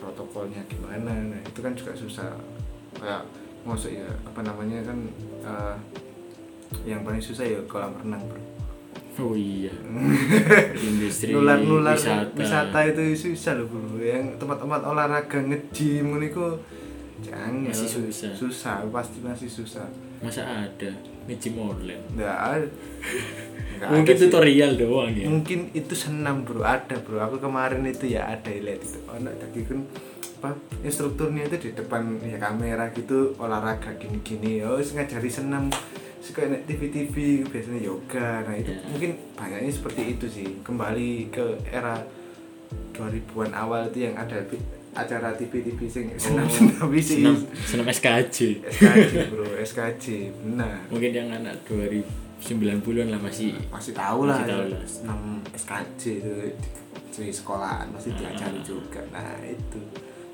protokolnya 0.00 0.64
gimana. 0.64 1.12
Nah 1.12 1.40
itu 1.44 1.60
kan 1.60 1.76
juga 1.76 1.92
susah. 1.92 2.32
Kayak 2.96 3.28
maksud 3.60 3.92
ya 3.92 4.08
apa 4.24 4.40
namanya 4.40 4.80
kan 4.80 4.98
eh, 5.44 5.76
yang 6.88 7.04
paling 7.04 7.20
susah 7.20 7.44
ya 7.44 7.60
kolam 7.68 7.92
renang 8.00 8.24
bro. 8.24 8.40
Oh 9.20 9.36
iya. 9.36 9.68
Industri 10.88 11.36
nular-nular 11.36 11.92
wisata, 11.92 12.32
wisata. 12.32 12.78
itu 12.88 13.28
susah 13.28 13.60
loh 13.60 13.68
bro. 13.68 14.00
Yang 14.00 14.40
tempat-tempat 14.40 14.80
olahraga 14.88 15.38
ini 15.44 16.26
kok 16.32 16.56
jangan 17.20 17.68
Masih 17.68 17.88
susah. 18.08 18.32
susah 18.32 18.76
pasti 18.88 19.20
masih 19.20 19.50
susah. 19.52 19.84
Masa 20.24 20.42
ada? 20.44 20.90
Ngejim 21.28 21.60
online. 21.60 22.00
Nggak 22.16 22.36
ada 22.36 22.68
Mungkin 23.88 24.12
ada 24.12 24.20
sih. 24.20 24.28
tutorial 24.28 24.70
doang 24.76 25.12
ya. 25.12 25.24
Mungkin 25.24 25.58
itu 25.72 25.94
senam 25.94 26.44
bro. 26.44 26.60
Ada 26.60 27.00
bro. 27.00 27.16
Aku 27.22 27.38
kemarin 27.38 27.80
itu 27.82 28.04
ya 28.10 28.28
ada 28.28 28.50
lihat 28.50 28.80
itu. 28.80 29.00
Anak 29.08 29.38
tadi 29.38 29.64
kan 29.64 29.80
apa 30.40 30.56
instrukturnya 30.80 31.44
itu 31.44 31.68
di 31.68 31.70
depan 31.72 32.16
ya 32.20 32.36
kamera 32.36 32.92
gitu 32.92 33.32
olahraga 33.36 33.96
gini-gini. 33.96 34.60
Ya 34.60 34.68
wis 34.72 34.92
ngajari 34.92 35.28
senam. 35.28 35.72
Suka 36.20 36.44
nek 36.44 36.68
TV-TV 36.68 37.48
biasanya 37.48 37.80
yoga. 37.80 38.44
Nah 38.44 38.52
itu 38.52 38.68
Ya. 38.70 38.84
mungkin 38.86 39.10
banyaknya 39.32 39.72
seperti 39.72 40.02
itu 40.12 40.26
sih. 40.28 40.48
Kembali 40.60 41.32
ke 41.32 41.44
era 41.66 41.96
2000-an 42.92 43.50
awal 43.50 43.88
itu 43.88 44.04
yang 44.04 44.14
ada 44.14 44.36
acara 44.90 45.30
TV-TV 45.32 45.80
sing 45.86 46.06
senam-senam 46.16 46.90
isi 46.92 47.22
senam 47.22 47.36
senam 47.62 47.86
SKJ 47.88 48.36
SKJ 48.68 49.12
bro. 49.30 49.46
SKJ 49.64 50.04
benar. 50.42 50.82
Mungkin 50.88 51.10
yang 51.10 51.28
anak 51.30 51.62
2090-an 52.40 53.08
lah 53.08 53.20
masih. 53.20 53.52
Masih 53.68 53.92
tahu 53.92 54.24
lah, 54.24 54.36
Masih 54.36 54.48
tahu 54.48 54.64
lah. 54.66 54.82
senam 54.82 55.20
SKJ 55.50 56.02
itu 56.18 56.32
di, 57.12 57.28
sekolahan 57.28 57.86
masih 57.90 58.10
diajari 58.14 58.56
Ah. 58.56 58.64
juga. 58.64 59.00
Nah 59.10 59.36
itu. 59.44 59.80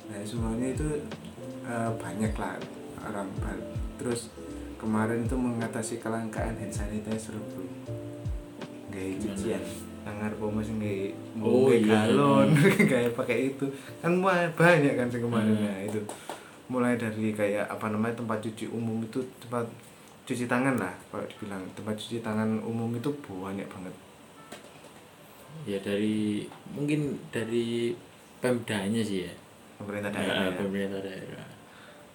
Nah 0.07 0.19
semuanya 0.23 0.69
itu 0.71 0.87
eh, 1.62 1.90
banyak 1.92 2.33
lah 2.33 2.55
orang 3.03 3.27
terus 3.97 4.31
kemarin 4.77 5.25
itu 5.25 5.35
mengatasi 5.35 5.99
kelangkaan 5.99 6.55
hand 6.55 6.71
sanitizer 6.71 7.35
bro 7.35 7.64
gaya 8.88 9.12
cucian. 9.19 9.62
Tangan 10.03 10.31
pomo 10.38 10.62
sing 10.62 10.79
gaya 10.79 11.11
Oh, 11.37 11.66
gaya 11.66 11.77
iya. 11.77 11.90
galon 12.07 12.55
kayak 12.92 13.12
pakai 13.12 13.51
itu. 13.51 13.66
Kan 13.99 14.23
banyak 14.23 14.95
kan 14.95 15.11
sing 15.11 15.21
kemarin. 15.21 15.53
Hmm. 15.53 15.64
nah 15.64 15.79
itu. 15.83 16.01
Mulai 16.66 16.95
dari 16.95 17.31
kayak 17.31 17.66
apa 17.69 17.87
namanya 17.88 18.14
tempat 18.16 18.38
cuci 18.40 18.66
umum 18.69 18.99
itu 19.01 19.19
tempat 19.40 19.66
cuci 20.27 20.45
tangan 20.51 20.75
lah 20.75 20.91
kalau 21.09 21.23
dibilang. 21.31 21.62
Tempat 21.79 21.95
cuci 21.95 22.19
tangan 22.19 22.59
umum 22.67 22.91
itu 22.99 23.09
banyak 23.25 23.65
banget. 23.71 23.95
Ya 25.65 25.79
dari 25.81 26.45
mungkin 26.75 27.17
dari 27.31 27.95
pemdanya 28.43 29.01
sih 29.07 29.25
ya. 29.25 29.33
Pemerintah 29.79 30.11
Ya, 30.11 30.17
daerah 30.19 30.47
ya. 30.51 30.57
pemerintah 30.59 31.01
daerah. 31.01 31.49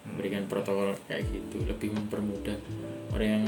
Memberikan 0.01 0.43
protokol 0.51 0.91
kayak 1.07 1.23
gitu 1.31 1.63
lebih 1.63 1.93
mempermudah. 1.95 2.57
Orang 3.15 3.27
yang 3.39 3.45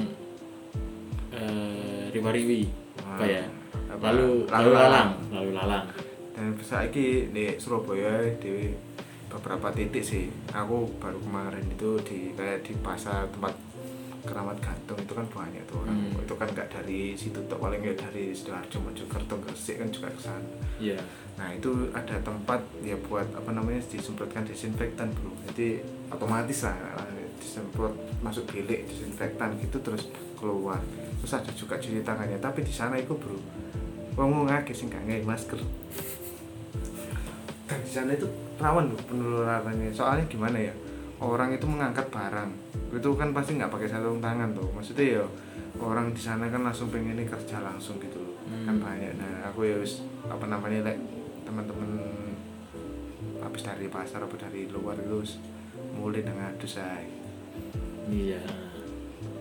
eh, 1.34 2.04
riwa-riwi 2.14 2.70
apa 3.04 3.26
ya? 3.26 3.44
Apa, 3.90 4.14
lalu 4.14 4.48
lalu 4.50 4.70
lalang. 4.74 5.10
lalu 5.34 5.52
lalang. 5.54 5.86
Dan 6.34 6.58
saiki 6.58 7.30
di 7.30 7.54
Surabaya 7.62 8.26
di 8.42 8.74
beberapa 9.30 9.70
titik 9.74 10.02
sih. 10.06 10.30
Aku 10.54 10.90
baru 11.02 11.18
kemarin 11.22 11.66
itu 11.70 11.98
di 12.06 12.34
kayak 12.38 12.66
di 12.66 12.74
pasar 12.82 13.26
tempat 13.34 13.54
keramat 14.24 14.58
gantung 14.64 15.00
itu 15.00 15.14
kan 15.14 15.28
banyak 15.28 15.64
tuh 15.68 15.84
orang. 15.84 15.98
Hmm. 16.00 16.24
itu 16.24 16.34
kan 16.40 16.48
nggak 16.48 16.68
dari 16.72 17.02
situ 17.14 17.40
tuh 17.46 17.58
paling 17.60 17.80
nggak 17.84 18.00
dari 18.00 18.32
sidoarjo 18.32 18.78
mojokerto 18.80 19.36
gresik 19.44 19.76
kan 19.84 19.90
juga 19.92 20.08
ke 20.16 20.22
sana. 20.24 20.48
Iya. 20.80 21.00
Nah 21.36 21.52
itu 21.52 21.92
ada 21.92 22.16
tempat 22.24 22.60
ya 22.80 22.96
buat 23.04 23.28
apa 23.36 23.52
namanya 23.52 23.84
disemprotkan 23.84 24.48
desinfektan 24.48 25.12
bro 25.12 25.36
jadi 25.52 25.84
otomatis 26.08 26.64
lah 26.64 26.76
disemprot 27.40 27.94
masuk 28.24 28.48
bilik 28.48 28.88
disinfektan 28.88 29.60
gitu 29.60 29.78
terus 29.84 30.08
keluar. 30.40 30.80
Terus 31.20 31.34
ada 31.36 31.52
juga 31.52 31.76
cuci 31.76 32.04
tangannya. 32.04 32.40
Tapi 32.40 32.64
di 32.64 32.72
sana 32.72 32.96
itu 32.96 33.12
bro 33.16 33.40
wong 34.16 34.48
ngake 34.48 34.72
sing 34.72 34.88
gak 34.88 35.04
ngai 35.04 35.26
masker. 35.28 35.60
Dan 37.68 37.80
di 37.84 37.92
sana 37.92 38.16
itu 38.16 38.28
rawan 38.62 38.88
loh 38.88 39.00
penularannya. 39.04 39.92
Soalnya 39.92 40.24
gimana 40.32 40.60
ya 40.60 40.74
orang 41.24 41.56
itu 41.56 41.66
mengangkat 41.66 42.12
barang. 42.12 42.52
Itu 42.92 43.16
kan 43.16 43.32
pasti 43.32 43.56
nggak 43.56 43.72
pakai 43.72 43.88
sarung 43.88 44.20
tangan 44.20 44.52
tuh. 44.52 44.68
Maksudnya 44.76 45.24
ya 45.24 45.24
orang 45.80 46.12
di 46.12 46.22
sana 46.22 46.52
kan 46.52 46.62
langsung 46.62 46.92
pengen 46.92 47.18
ini 47.18 47.26
kerja 47.26 47.64
langsung 47.64 47.98
gitu 47.98 48.20
loh. 48.20 48.36
Hmm. 48.52 48.68
kan 48.68 48.76
banyak. 48.78 49.16
Nah 49.18 49.50
aku 49.50 49.66
ya 49.66 49.76
wis 49.80 50.04
apa 50.28 50.46
namanya 50.46 50.92
lek 50.92 51.00
teman-teman 51.44 51.90
habis 53.44 53.64
dari 53.64 53.92
pasar 53.92 54.24
apa 54.24 54.36
dari 54.40 54.72
luar 54.72 54.96
itu 54.96 55.40
mulai 56.00 56.24
dengan 56.24 56.52
adus 56.56 56.80
saya 56.80 57.04
iya. 58.08 58.40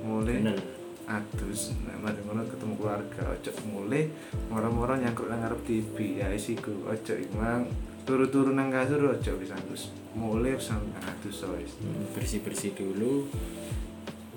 Mulai 0.03 0.43
bener. 0.43 0.59
adus. 1.07 1.75
Nah 1.87 1.99
mari 1.99 2.19
ngono 2.23 2.47
ketemu 2.47 2.75
keluarga 2.79 3.23
ojo 3.31 3.51
mulai 3.71 4.11
moro-moro 4.51 4.95
nyangkut 4.99 5.31
nang 5.31 5.43
ngarep 5.43 5.61
TV 5.67 6.23
ya 6.23 6.31
isiku 6.31 6.73
ojo 6.87 7.15
imang 7.15 7.67
turu-turu 8.03 8.51
nang 8.55 8.69
kasur 8.69 8.99
ojo 9.15 9.33
bisa 9.39 9.55
adus 9.55 9.95
mulai 10.13 10.59
bisa 10.59 10.77
adus 10.79 11.47
wis. 11.57 11.73
Bersih 12.13 12.41
bersih 12.43 12.73
dulu. 12.75 13.27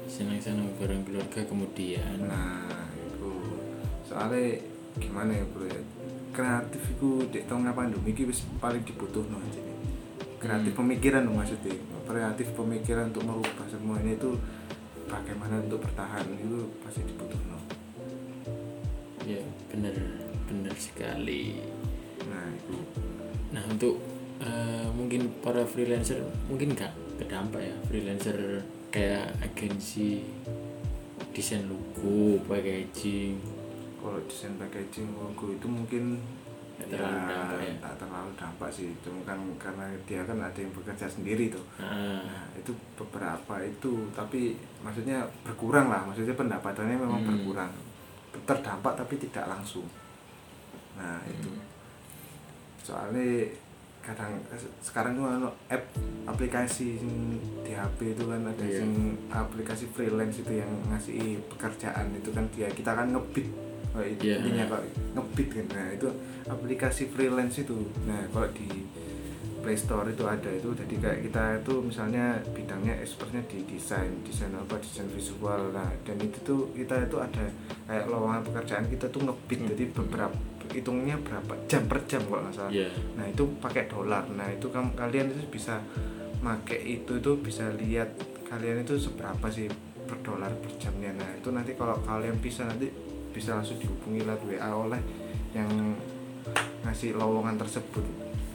Senang 0.05 0.39
senang 0.39 0.69
bareng 0.77 1.03
keluarga 1.03 1.41
kemudian. 1.43 2.23
Nah 2.23 2.69
itu 2.95 3.31
soalnya 4.05 4.61
gimana 5.01 5.33
ya 5.33 5.45
bro 5.49 5.65
ya? 5.65 5.81
Kreatif 6.35 6.83
itu 6.91 7.23
di 7.31 7.39
tengah 7.47 7.71
pandemi 7.71 8.11
ini 8.11 8.27
wis 8.27 8.43
paling 8.59 8.83
dibutuhkan 8.83 9.39
aja 9.39 9.61
kreatif 10.45 10.77
Hmm. 10.77 10.81
pemikiran 10.85 11.25
maksudnya. 11.25 11.73
Kreatif 12.05 12.53
pemikiran 12.53 13.09
untuk 13.09 13.25
merubah 13.25 13.65
semuanya 13.65 14.13
itu 14.13 14.37
bagaimana 15.09 15.57
untuk 15.57 15.81
bertahan 15.81 16.25
itu 16.37 16.69
pasti 16.85 17.01
dibutuhkan 17.01 17.45
ya 19.25 19.41
bener 19.73 20.21
bener 20.45 20.75
sekali. 20.77 21.57
Nah 22.29 22.45
itu 22.53 22.77
Nah 23.55 23.63
untuk 23.65 23.95
eh, 24.37 24.87
mungkin 24.91 25.31
para 25.39 25.63
freelancer 25.63 26.19
mungkin 26.45 26.75
nggak 26.75 26.91
kedampak 27.15 27.63
ya 27.63 27.75
freelancer 27.87 28.59
kayak 28.91 29.31
agensi 29.39 30.23
desain 31.31 31.67
logo, 31.67 32.39
packaging, 32.47 33.35
kalau 33.99 34.19
desain 34.23 34.55
packaging 34.55 35.11
logo 35.11 35.51
itu 35.51 35.67
mungkin 35.67 36.15
Nggak 36.75 36.95
terlalu 36.95 37.19
dampak 37.27 37.59
ya? 37.59 37.73
tak 37.79 37.93
terlalu 37.99 38.31
dampak 38.35 38.69
sih. 38.71 38.91
Cuma 38.99 39.19
kan 39.23 39.39
karena 39.55 39.87
dia 40.03 40.23
kan 40.23 40.39
ada 40.39 40.55
yang 40.55 40.71
bekerja 40.71 41.07
sendiri 41.07 41.47
tuh. 41.47 41.63
Nah, 41.79 42.19
Nah, 42.23 42.43
itu 42.55 42.71
beberapa 42.95 43.55
itu 43.59 44.11
tapi 44.11 44.55
maksudnya 44.79 45.23
berkurang 45.43 45.87
lah. 45.87 46.03
Maksudnya 46.03 46.35
pendapatannya 46.35 46.95
memang 46.95 47.23
Hmm. 47.23 47.29
berkurang. 47.31 47.71
Terdampak 48.43 48.95
tapi 48.95 49.15
tidak 49.17 49.47
langsung. 49.47 49.87
Nah 50.95 51.19
itu. 51.27 51.47
Hmm. 51.47 51.74
Soalnya 52.85 53.49
kadang 53.99 54.37
sekarang 54.79 55.17
tuh 55.17 55.25
anu, 55.25 55.49
app 55.67 55.81
aplikasi 56.25 57.01
di 57.59 57.73
HP 57.73 58.13
itu 58.13 58.23
kan 58.23 58.45
ada 58.45 58.61
Iya. 58.61 58.77
sing 58.79 58.91
aplikasi 59.27 59.89
freelance 59.89 60.37
itu 60.37 60.53
yang 60.55 60.69
ngasih 60.85 61.41
pekerjaan 61.47 62.13
itu 62.13 62.29
kan 62.29 62.45
dia 62.51 62.69
kita 62.69 62.93
kan 62.93 63.09
ngebit 63.09 63.49
Oh, 63.91 64.03
itu 64.03 64.27
Iya. 64.27 64.43
intinya 64.43 64.63
kok 64.69 64.83
ngebit 65.15 65.47
kan 65.49 65.65
nah 65.71 65.87
itu 65.89 66.07
aplikasi 66.45 67.07
freelance 67.07 67.57
itu 67.57 67.73
nah 68.03 68.21
kalau 68.29 68.45
di 68.51 68.67
Play 69.57 69.73
Store 69.73 70.05
itu 70.05 70.21
ada 70.21 70.45
itu 70.47 70.69
jadi 70.69 70.95
kayak 70.95 71.19
kita 71.23 71.43
itu 71.57 71.73
misalnya 71.81 72.25
bidangnya 72.47 73.01
expertnya 73.01 73.41
di 73.47 73.65
desain 73.65 74.13
desain 74.21 74.53
apa 74.53 74.77
desain 74.77 75.09
visual 75.09 75.73
nah 75.73 75.89
dan 76.03 76.17
itu 76.19 76.37
tuh 76.43 76.69
kita 76.71 77.01
itu 77.01 77.17
ada 77.17 77.49
kayak 77.83 78.05
lowongan 78.05 78.43
pekerjaan 78.43 78.85
kita 78.85 79.09
tuh 79.09 79.25
ngebit 79.25 79.57
Hmm. 79.57 79.69
jadi 79.71 79.83
beberapa 79.89 80.37
hitungnya 80.71 81.19
berapa? 81.21 81.53
Jam 81.69 81.85
per 81.85 82.01
jam 82.09 82.21
kalau 82.25 82.45
nggak 82.47 82.55
salah. 82.55 82.71
Iya. 82.71 82.89
nah 83.17 83.25
itu 83.27 83.43
pakai 83.61 83.85
dolar. 83.89 84.23
Nah 84.33 84.47
itu 84.49 84.67
kam- 84.71 84.95
kalian 84.97 85.29
itu 85.33 85.45
bisa 85.49 85.81
make 86.41 86.77
itu 86.77 87.17
itu 87.17 87.31
bisa 87.41 87.69
lihat 87.73 88.13
kalian 88.45 88.85
itu 88.85 88.97
seberapa 88.97 89.45
sih 89.49 89.65
per 90.05 90.21
dolar 90.21 90.53
per 90.57 90.71
jamnya. 90.77 91.11
Nah 91.17 91.29
itu 91.37 91.49
nanti 91.49 91.73
kalau 91.73 91.97
kalian 92.05 92.37
bisa 92.37 92.65
nanti 92.69 92.89
bisa 93.33 93.57
langsung 93.59 93.75
dihubungi 93.81 94.23
lewat 94.23 94.41
WA 94.47 94.69
oleh 94.71 95.01
yang 95.51 95.67
ngasih 96.85 97.17
lowongan 97.17 97.57
tersebut. 97.57 98.05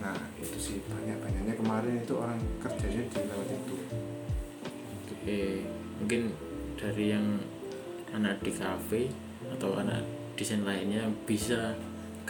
Nah 0.01 0.16
itu 0.38 0.57
sih 0.57 0.79
banyak 0.87 1.18
banyaknya 1.20 1.55
kemarin 1.59 1.94
itu 2.01 2.14
orang 2.16 2.38
kerjanya 2.62 3.03
di 3.11 3.18
lewat 3.20 3.49
itu. 3.51 3.77
Oke, 5.11 5.40
mungkin 6.01 6.33
dari 6.81 7.12
yang 7.12 7.27
anak 8.16 8.40
di 8.40 8.53
kafe 8.55 9.12
atau 9.53 9.77
anak 9.77 10.01
desain 10.38 10.64
lainnya 10.64 11.05
bisa 11.29 11.77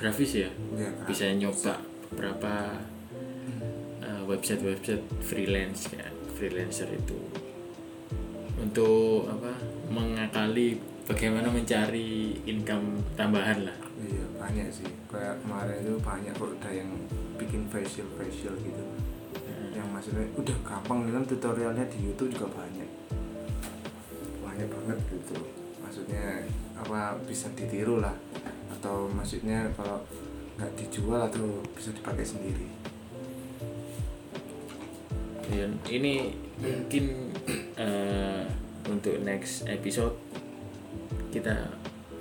grafis 0.00 0.48
ya, 0.48 0.50
ya 0.80 0.88
bisa 1.04 1.28
nyoba 1.36 1.76
beberapa 2.08 2.72
uh, 4.00 4.22
website-website 4.24 5.04
freelance 5.20 5.92
ya, 5.92 6.08
freelancer 6.32 6.88
itu. 6.88 7.20
Untuk 8.56 9.28
apa 9.28 9.52
mengakali 9.92 10.80
bagaimana 11.04 11.52
mencari 11.52 12.40
income 12.48 12.96
tambahan 13.12 13.68
lah. 13.68 13.76
iya 14.00 14.24
banyak 14.40 14.72
sih. 14.72 14.88
Kayak 15.12 15.36
kemarin 15.44 15.84
itu 15.84 15.94
banyak 16.00 16.32
kok 16.32 16.48
udah 16.48 16.72
yang 16.72 16.90
bikin 17.36 17.68
facial 17.68 18.08
facial 18.16 18.56
gitu 18.56 18.84
yang 19.70 19.86
maksudnya 19.96 20.26
udah 20.36 20.56
gampang 20.60 21.08
kan 21.08 21.24
tutorialnya 21.24 21.84
di 21.88 21.98
YouTube 22.10 22.28
juga 22.36 22.48
banyak. 22.52 22.88
Banyak 24.44 24.68
banget 24.68 24.98
gitu. 25.08 25.36
Maksudnya 25.80 26.44
apa 26.76 27.16
bisa 27.24 27.48
ditiru 27.56 28.00
lah 28.00 28.12
atau 28.80 29.04
maksudnya 29.12 29.68
kalau 29.76 30.00
nggak 30.56 30.72
dijual 30.80 31.20
atau 31.28 31.60
bisa 31.76 31.92
dipakai 31.92 32.24
sendiri? 32.24 32.64
Dan 35.52 35.76
ini 35.92 36.32
mungkin 36.56 37.36
eh, 37.76 38.48
untuk 38.88 39.20
next 39.20 39.68
episode 39.68 40.16
kita 41.28 41.68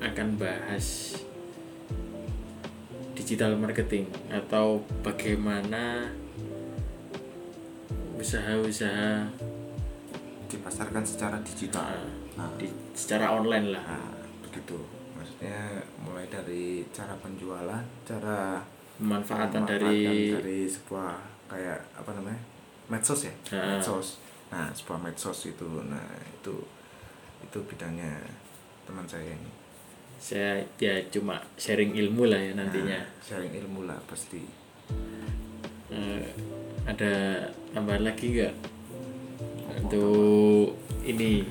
akan 0.04 0.36
bahas 0.36 1.16
digital 3.16 3.56
marketing 3.56 4.12
atau 4.28 4.84
bagaimana 5.04 6.12
usaha-usaha 8.20 9.32
dipasarkan 10.50 11.04
secara 11.08 11.38
digital. 11.46 11.94
Eh, 11.94 12.12
nah, 12.36 12.50
di, 12.58 12.68
secara 12.98 13.32
online 13.38 13.78
lah. 13.78 13.86
nah, 13.86 14.12
begitu. 14.44 14.76
Maksudnya 15.16 15.86
dari 16.30 16.86
cara 16.94 17.18
penjualan 17.18 17.84
cara 18.06 18.62
Pemanfaatan 19.00 19.64
dari 19.64 20.36
dari 20.36 20.68
sebuah 20.68 21.16
kayak 21.48 21.80
apa 21.96 22.12
namanya 22.20 22.44
medsos 22.92 23.32
ya? 23.32 23.34
Ah. 23.56 23.80
medsos. 23.80 24.20
Nah 24.52 24.68
sebuah 24.76 25.00
medsos 25.00 25.40
itu. 25.48 25.68
Nah 25.88 26.04
itu 26.28 26.52
itu 27.40 27.58
bidangnya 27.64 28.20
teman 28.84 29.08
saya 29.08 29.32
ini. 29.32 29.52
Saya 30.20 30.60
ya 30.76 31.00
cuma 31.08 31.40
sharing 31.56 31.96
ilmu 31.96 32.28
lah 32.28 32.44
ya 32.44 32.52
nantinya. 32.60 33.00
Nah, 33.00 33.24
sharing 33.24 33.56
ilmu 33.56 33.88
lah 33.88 33.96
pasti. 34.04 34.44
Eh, 35.96 36.28
ada 36.84 37.48
tambahan 37.72 38.04
lagi 38.04 38.36
nggak? 38.36 38.56
Untuk 39.80 40.76
ini 41.08 41.48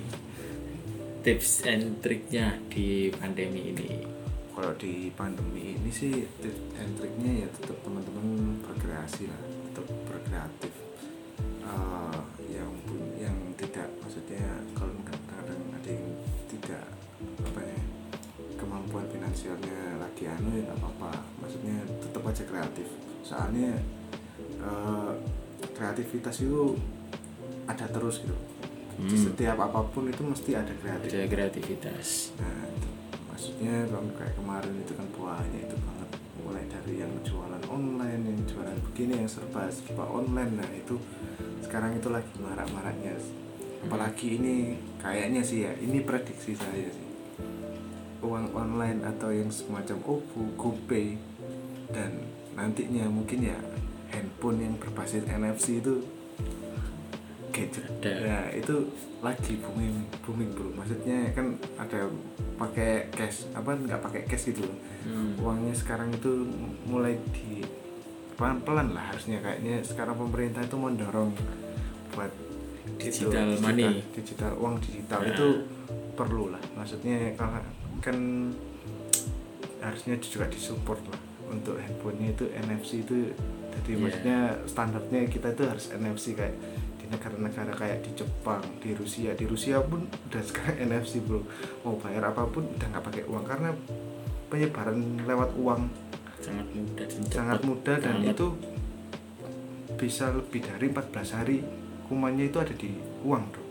tips 1.24 1.64
and 1.64 2.04
triknya 2.04 2.60
di 2.68 3.08
pandemi 3.08 3.72
ini 3.72 4.17
kalau 4.58 4.74
di 4.74 5.14
pandemi 5.14 5.78
ini 5.78 5.86
sih 5.86 6.26
tips 6.42 6.74
and 6.74 6.98
triknya 6.98 7.46
ya 7.46 7.48
tetap 7.54 7.78
teman-teman 7.86 8.58
berkreasi 8.58 9.30
lah 9.30 9.38
tetap 9.70 9.86
berkreatif. 10.02 10.74
Eh, 11.62 12.18
yang 12.50 12.74
pun- 12.82 13.14
yang 13.14 13.38
tidak 13.54 13.86
maksudnya 14.02 14.42
kalau 14.74 14.90
kadang-kadang 15.06 15.62
ada 15.78 15.90
yang 15.94 16.10
tidak 16.50 16.82
apa 17.22 17.60
ya 17.62 17.80
kemampuan 18.58 19.06
finansialnya 19.06 20.02
lagi 20.02 20.26
anu 20.26 20.50
ya 20.50 20.66
nggak 20.66 20.78
apa-apa. 20.82 21.22
Maksudnya 21.38 21.78
tetap 22.02 22.26
aja 22.26 22.42
kreatif. 22.42 22.88
Soalnya 23.22 23.78
eh, 24.58 25.12
kreativitas 25.70 26.34
itu 26.42 26.74
ada 27.62 27.86
terus 27.86 28.26
gitu. 28.26 28.34
Di 28.98 29.14
Hmm. 29.14 29.22
setiap 29.30 29.62
apa 29.62 29.86
pun 29.86 30.10
itu 30.10 30.26
mesti 30.26 30.58
ada 30.58 30.74
kreativitas. 31.30 32.34
Nah, 32.42 32.66
itu. 32.66 32.87
Maksudnya 33.38 33.86
kalau 33.86 34.02
kayak 34.18 34.34
kemarin 34.34 34.74
itu 34.82 34.92
kan 34.98 35.06
banyak 35.14 35.62
itu 35.62 35.76
banget 35.78 36.10
mulai 36.42 36.64
dari 36.66 36.94
yang 36.98 37.14
jualan 37.22 37.62
online, 37.70 38.34
yang 38.34 38.38
jualan 38.50 38.74
begini, 38.90 39.22
yang 39.22 39.30
serba 39.30 39.70
serba 39.70 40.10
online. 40.10 40.58
Nah, 40.58 40.66
itu 40.74 40.98
sekarang 41.62 41.94
itu 41.94 42.10
lagi 42.10 42.34
marak-maraknya. 42.42 43.14
Apalagi 43.86 44.42
ini 44.42 44.74
kayaknya 44.98 45.46
sih 45.46 45.62
ya, 45.62 45.72
ini 45.78 46.02
prediksi 46.02 46.58
saya 46.58 46.90
sih. 46.90 47.06
Uang 48.26 48.50
online 48.58 49.06
atau 49.06 49.30
yang 49.30 49.54
semacam 49.54 50.02
OVO, 50.02 50.42
GoPay 50.58 51.14
dan 51.94 52.18
nantinya 52.58 53.06
mungkin 53.06 53.54
ya 53.54 53.58
handphone 54.10 54.66
yang 54.66 54.74
berbasis 54.82 55.22
NFC 55.30 55.78
itu 55.78 56.02
gadget 57.60 57.84
Ada. 57.98 58.10
ya 58.16 58.38
itu 58.54 58.74
lagi 59.18 59.58
booming 59.58 59.94
booming 60.20 60.50
bro 60.52 60.70
maksudnya 60.72 61.32
kan 61.32 61.46
ada 61.74 62.06
pakai 62.54 62.90
cash 63.10 63.50
apa 63.50 63.74
nggak 63.74 63.98
pakai 64.00 64.22
cash 64.24 64.48
gitu 64.48 64.62
loh 64.62 64.78
Hmm. 65.00 65.40
uangnya 65.40 65.72
sekarang 65.72 66.12
itu 66.12 66.44
mulai 66.84 67.16
di 67.30 67.64
pelan 68.34 68.60
pelan 68.60 68.92
lah 68.92 69.08
harusnya 69.08 69.40
kayaknya 69.40 69.80
sekarang 69.80 70.14
pemerintah 70.14 70.60
itu 70.60 70.76
mendorong 70.76 71.32
buat 72.10 72.28
itu, 72.98 73.24
Digital 73.24 73.56
money. 73.58 74.04
digital 74.10 74.52
uang 74.54 74.76
digital 74.78 75.18
Nah. 75.18 75.30
itu 75.30 75.46
perlu 76.12 76.50
lah 76.50 76.60
maksudnya 76.74 77.32
kalau 77.34 77.56
kan 77.98 78.18
harusnya 79.80 80.18
juga 80.18 80.46
disupport 80.46 81.00
lah 81.06 81.20
untuk 81.48 81.78
handphonenya 81.78 82.28
itu 82.30 82.44
NFC 82.52 82.90
itu 83.00 83.32
jadi 83.72 83.90
Iya. 83.90 84.00
maksudnya 84.02 84.38
standarnya 84.66 85.20
kita 85.26 85.48
itu 85.50 85.62
harus 85.64 85.84
NFC 85.88 86.34
kayak 86.34 86.52
negara-negara 87.08 87.72
kayak 87.74 88.04
di 88.04 88.10
Jepang 88.14 88.62
di 88.80 88.92
Rusia. 88.92 89.32
Di 89.32 89.44
Rusia 89.48 89.80
pun 89.80 90.04
udah 90.08 90.42
sekarang 90.44 90.76
NFC 90.88 91.24
bro. 91.24 91.40
Mau 91.84 91.96
bayar 92.00 92.32
apa 92.32 92.44
pun 92.48 92.64
udah 92.68 92.86
nggak 92.88 93.04
pakai 93.04 93.24
uang 93.26 93.44
karena 93.44 93.70
penyebaran 94.48 94.98
lewat 95.28 95.50
uang 95.60 95.82
sangat 96.38 96.68
mudah 96.70 97.04
dan 97.04 97.22
sangat 97.28 97.60
mudah 97.66 97.96
dan 97.98 98.16
itu 98.24 98.46
bisa 99.98 100.30
lebih 100.30 100.62
dari 100.62 100.86
14 100.94 101.36
hari 101.36 101.56
kumannya 102.06 102.48
itu 102.48 102.58
ada 102.62 102.72
di 102.72 102.90
uang 103.26 103.44
bro. 103.50 103.64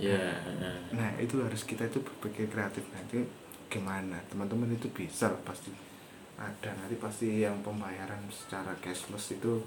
Ya 0.00 0.40
nah. 0.56 0.76
nah 0.96 1.10
itu 1.20 1.40
harus 1.40 1.62
kita 1.64 1.88
itu 1.88 2.00
berpikir 2.00 2.48
kreatif. 2.48 2.84
Nanti 2.92 3.24
gimana? 3.70 4.18
Teman-teman 4.28 4.74
itu 4.74 4.90
bisa 4.90 5.30
pasti. 5.46 5.72
Ada 6.40 6.72
nanti 6.72 6.96
pasti 6.96 7.44
yang 7.44 7.60
pembayaran 7.60 8.24
secara 8.32 8.72
cashless 8.80 9.36
itu 9.36 9.60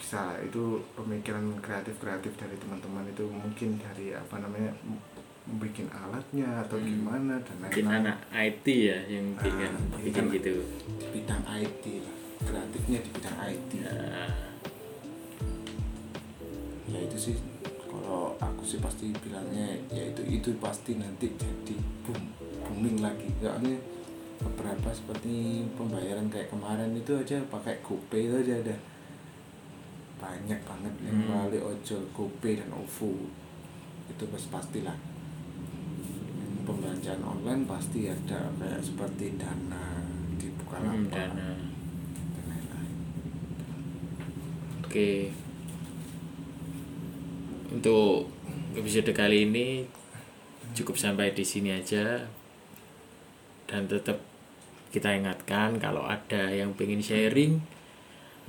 bisa. 0.00 0.16
Lah. 0.24 0.40
itu 0.40 0.62
pemikiran 0.92 1.44
kreatif 1.60 1.94
kreatif 1.96 2.32
dari 2.34 2.56
teman-teman 2.56 3.04
itu 3.06 3.24
mungkin 3.26 3.76
dari 3.76 4.10
apa 4.10 4.40
namanya 4.40 4.72
bikin 5.52 5.86
alatnya 5.88 6.62
atau 6.62 6.76
Hmm. 6.76 6.86
gimana 6.86 7.34
dan 7.38 7.56
mungkin 7.58 7.84
lain-lain 7.84 8.06
anak 8.06 8.18
IT 8.32 8.66
ya 8.66 8.98
yang 9.06 9.26
Ah, 9.34 9.42
bikin 9.42 9.70
mungkin 9.70 10.02
bikin 10.02 10.24
gitu. 10.32 10.52
bidang 11.10 11.42
IT 11.44 11.84
lah. 12.00 12.16
Kreatifnya 12.40 12.98
di 12.98 13.10
bidang 13.10 13.36
IT 13.44 13.70
Nah, 13.80 14.32
ya 16.88 16.98
itu 17.00 17.16
sih. 17.20 17.36
Kalau 17.82 18.38
aku 18.38 18.62
sih 18.64 18.78
pasti 18.78 19.10
bilangnya 19.12 19.66
ya 19.88 20.02
itu 20.06 20.22
itu 20.24 20.50
pasti 20.56 20.94
nanti 20.94 21.26
jadi 21.32 21.74
boom 22.02 22.20
booming 22.62 22.98
lagi. 23.00 23.26
Soalnya 23.36 23.76
beberapa 24.38 24.88
seperti 24.90 25.34
pembayaran 25.74 26.26
kayak 26.26 26.48
kemarin 26.48 26.94
itu 26.94 27.12
aja 27.12 27.42
pakai 27.44 27.82
GoPay 27.82 28.22
itu 28.24 28.36
aja 28.40 28.54
ada 28.58 28.76
banyak 30.20 30.60
banget 30.62 30.94
yang 31.02 31.16
Hmm. 31.16 31.26
melalui 31.48 31.62
ojol 31.64 32.04
GoPay 32.12 32.60
dan 32.60 32.70
OVO 32.70 33.10
itu 34.06 34.24
pasti 34.28 34.48
pastilah 34.52 34.96
Yang 36.36 36.62
pembelanjaan 36.68 37.22
online 37.24 37.62
pasti 37.64 38.06
ada 38.06 38.52
kayak 38.60 38.84
seperti 38.84 39.34
dana 39.40 40.04
di 40.36 40.46
hmm, 40.46 40.56
Bukalapak 40.60 41.08
dana 41.08 41.48
dan 42.36 42.44
lain-lain 42.46 42.94
Oke. 44.84 45.10
Untuk 47.70 48.26
episode 48.74 49.10
kali 49.14 49.46
ini 49.46 49.86
cukup 50.74 50.98
sampai 50.98 51.30
di 51.30 51.46
sini 51.46 51.70
aja. 51.70 52.26
Dan 53.70 53.86
tetap 53.86 54.18
kita 54.90 55.14
ingatkan 55.14 55.78
kalau 55.78 56.02
ada 56.02 56.50
yang 56.50 56.74
pengen 56.74 56.98
sharing 56.98 57.62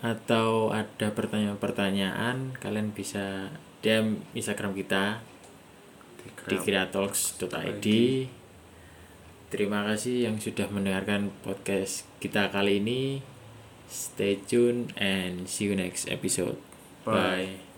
atau 0.02 0.74
ada 0.74 1.14
pertanyaan-pertanyaan 1.14 2.58
kalian 2.58 2.90
bisa 2.90 3.54
DM 3.86 4.18
Instagram 4.34 4.74
kita 4.74 5.22
di 6.50 6.58
kreatalks.id 6.58 7.88
terima 9.52 9.84
kasih 9.84 10.32
yang 10.32 10.40
sudah 10.40 10.72
mendengarkan 10.72 11.30
podcast 11.44 12.08
kita 12.24 12.50
kali 12.50 12.80
ini. 12.80 13.20
Stay 13.92 14.40
tune 14.40 14.88
and 14.96 15.52
see 15.52 15.68
you 15.68 15.76
next 15.76 16.08
episode. 16.08 16.56
Bye. 17.04 17.12
bye 17.60 17.71